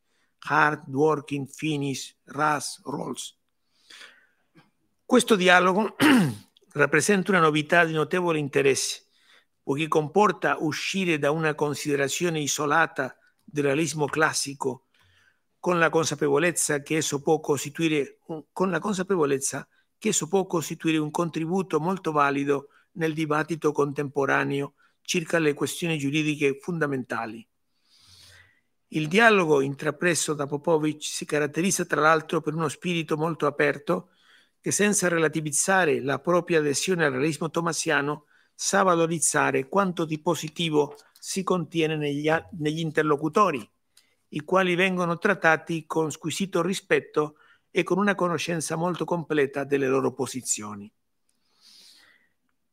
Hart, 0.48 0.86
Dworkin, 0.88 1.48
Finis, 1.48 2.16
Ras, 2.26 2.82
Rawls. 2.84 3.38
Questo 5.06 5.36
dialogo 5.36 5.96
rappresenta 6.74 7.32
una 7.32 7.40
novità 7.40 7.86
di 7.86 7.94
notevole 7.94 8.40
interesse, 8.40 9.06
poiché 9.64 9.88
comporta 9.88 10.58
uscire 10.60 11.18
da 11.18 11.32
una 11.32 11.56
considerazione 11.56 12.40
isolata 12.40 13.18
del 13.44 13.64
realismo 13.64 14.06
classico 14.06 14.88
con 15.60 15.80
la 15.80 15.90
consapevolezza 15.90 16.82
che 16.82 16.98
esso 16.98 17.22
può 17.22 17.40
costituire 17.40 18.20
che 19.98 20.10
esso 20.10 20.28
può 20.28 20.46
costituire 20.46 20.98
un 20.98 21.10
contributo 21.10 21.80
molto 21.80 22.12
valido 22.12 22.68
nel 22.94 23.14
dibattito 23.14 23.72
contemporaneo 23.72 24.74
circa 25.06 25.40
le 25.40 25.54
questioni 25.54 25.98
giuridiche 25.98 26.58
fondamentali. 26.60 27.48
Il 28.90 29.08
dialogo 29.08 29.62
intrapreso 29.62 30.34
da 30.34 30.46
Popovic 30.46 31.04
si 31.04 31.26
caratterizza 31.26 31.86
tra 31.86 32.02
l'altro 32.02 32.42
per 32.42 32.54
uno 32.54 32.68
spirito 32.68 33.18
molto 33.18 33.46
aperto 33.46 34.10
che 34.60 34.72
senza 34.72 35.08
relativizzare 35.08 36.02
la 36.02 36.20
propria 36.20 36.60
adesione 36.60 37.06
al 37.06 37.12
realismo 37.12 37.50
tomasiano 37.50 38.26
sa 38.54 38.84
valorizzare 38.84 39.68
quanto 39.68 40.06
di 40.06 40.20
positivo 40.20 40.96
si 41.20 41.44
contiene 41.44 41.96
negli, 41.96 42.30
negli 42.60 42.80
interlocutori 42.80 43.70
i 44.30 44.42
quali 44.42 44.76
vengono 44.76 45.18
trattati 45.18 45.86
con 45.86 46.12
squisito 46.12 46.62
rispetto 46.62 47.38
e 47.70 47.84
con 47.84 47.98
una 47.98 48.16
conoscenza 48.16 48.76
molto 48.76 49.06
completa 49.06 49.64
delle 49.64 49.88
loro 49.88 50.14
posizioni. 50.14 50.92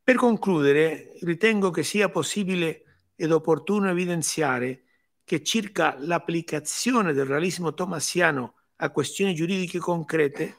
Per 0.04 0.16
concludere, 0.16 1.12
ritengo 1.20 1.70
che 1.70 1.84
sia 1.84 2.08
possibile 2.08 3.10
ed 3.14 3.30
opportuno 3.30 3.88
evidenziare 3.88 4.82
che 5.22 5.44
circa 5.44 5.96
l'applicazione 5.96 7.12
del 7.12 7.24
realismo 7.24 7.72
tomassiano 7.72 8.54
a 8.76 8.90
questioni 8.90 9.32
giuridiche 9.32 9.78
concrete, 9.78 10.58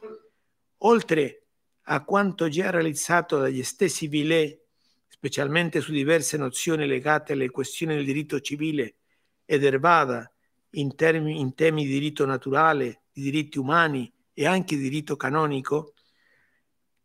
oltre 0.77 1.47
a 1.87 2.05
quanto 2.05 2.47
già 2.47 2.69
realizzato 2.69 3.37
dagli 3.37 3.63
stessi 3.63 4.07
Villet, 4.07 4.61
specialmente 5.09 5.81
su 5.81 5.91
diverse 5.91 6.37
nozioni 6.37 6.87
legate 6.87 7.33
alle 7.33 7.49
questioni 7.49 7.95
del 7.95 8.05
diritto 8.05 8.39
civile 8.39 8.95
ed 9.43 9.65
Ervada 9.65 10.31
in, 10.71 10.95
termini, 10.95 11.41
in 11.41 11.53
temi 11.53 11.83
di 11.83 11.91
diritto 11.91 12.25
naturale, 12.25 13.01
di 13.11 13.23
diritti 13.23 13.59
umani 13.59 14.09
e 14.33 14.45
anche 14.45 14.77
di 14.77 14.83
diritto 14.83 15.17
canonico, 15.17 15.95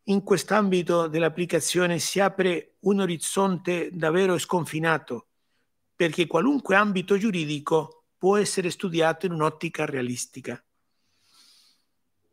in 0.09 0.23
quest'ambito 0.23 1.07
dell'applicazione 1.07 1.99
si 1.99 2.19
apre 2.19 2.77
un 2.81 3.01
orizzonte 3.01 3.91
davvero 3.93 4.39
sconfinato, 4.39 5.27
perché 5.95 6.27
qualunque 6.27 6.77
ambito 6.77 7.19
giuridico 7.19 8.05
può 8.17 8.37
essere 8.37 8.71
studiato 8.71 9.27
in 9.27 9.33
un'ottica 9.33 9.85
realistica. 9.85 10.63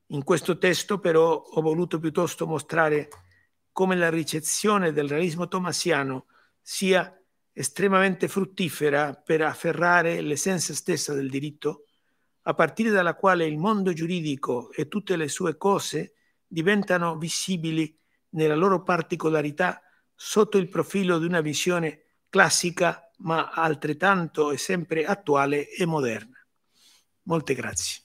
In 0.10 0.24
questo 0.24 0.58
testo 0.58 1.00
però 1.00 1.34
ho 1.36 1.62
voluto 1.62 2.00
piuttosto 2.00 2.48
mostrare 2.48 3.10
come 3.72 3.98
la 3.98 4.10
ricezione 4.10 4.94
del 4.94 5.10
realismo 5.10 5.50
tomassiano 5.50 6.28
sia 6.62 7.14
estremamente 7.52 8.30
fruttifera 8.30 9.14
per 9.14 9.42
afferrare 9.42 10.22
l'essenza 10.22 10.74
stessa 10.74 11.14
del 11.14 11.30
diritto, 11.30 11.88
a 12.44 12.54
partire 12.54 12.90
dalla 12.90 13.16
quale 13.16 13.46
il 13.46 13.58
mondo 13.58 13.92
giuridico 13.92 14.72
e 14.72 14.88
tutte 14.88 15.18
le 15.18 15.28
sue 15.28 15.58
cose 15.58 16.14
diventano 16.48 17.18
visibili 17.18 17.98
nella 18.30 18.56
loro 18.56 18.84
particolarità 18.84 19.82
sotto 20.14 20.58
il 20.58 20.70
profilo 20.70 21.20
di 21.20 21.26
una 21.26 21.42
visione 21.42 22.04
classica 22.30 23.10
ma 23.18 23.50
altrettanto 23.50 24.52
e 24.52 24.58
sempre 24.58 25.06
attuale 25.06 25.70
e 25.70 25.86
moderna. 25.86 26.38
Molte 27.24 27.54
grazie. 27.54 28.05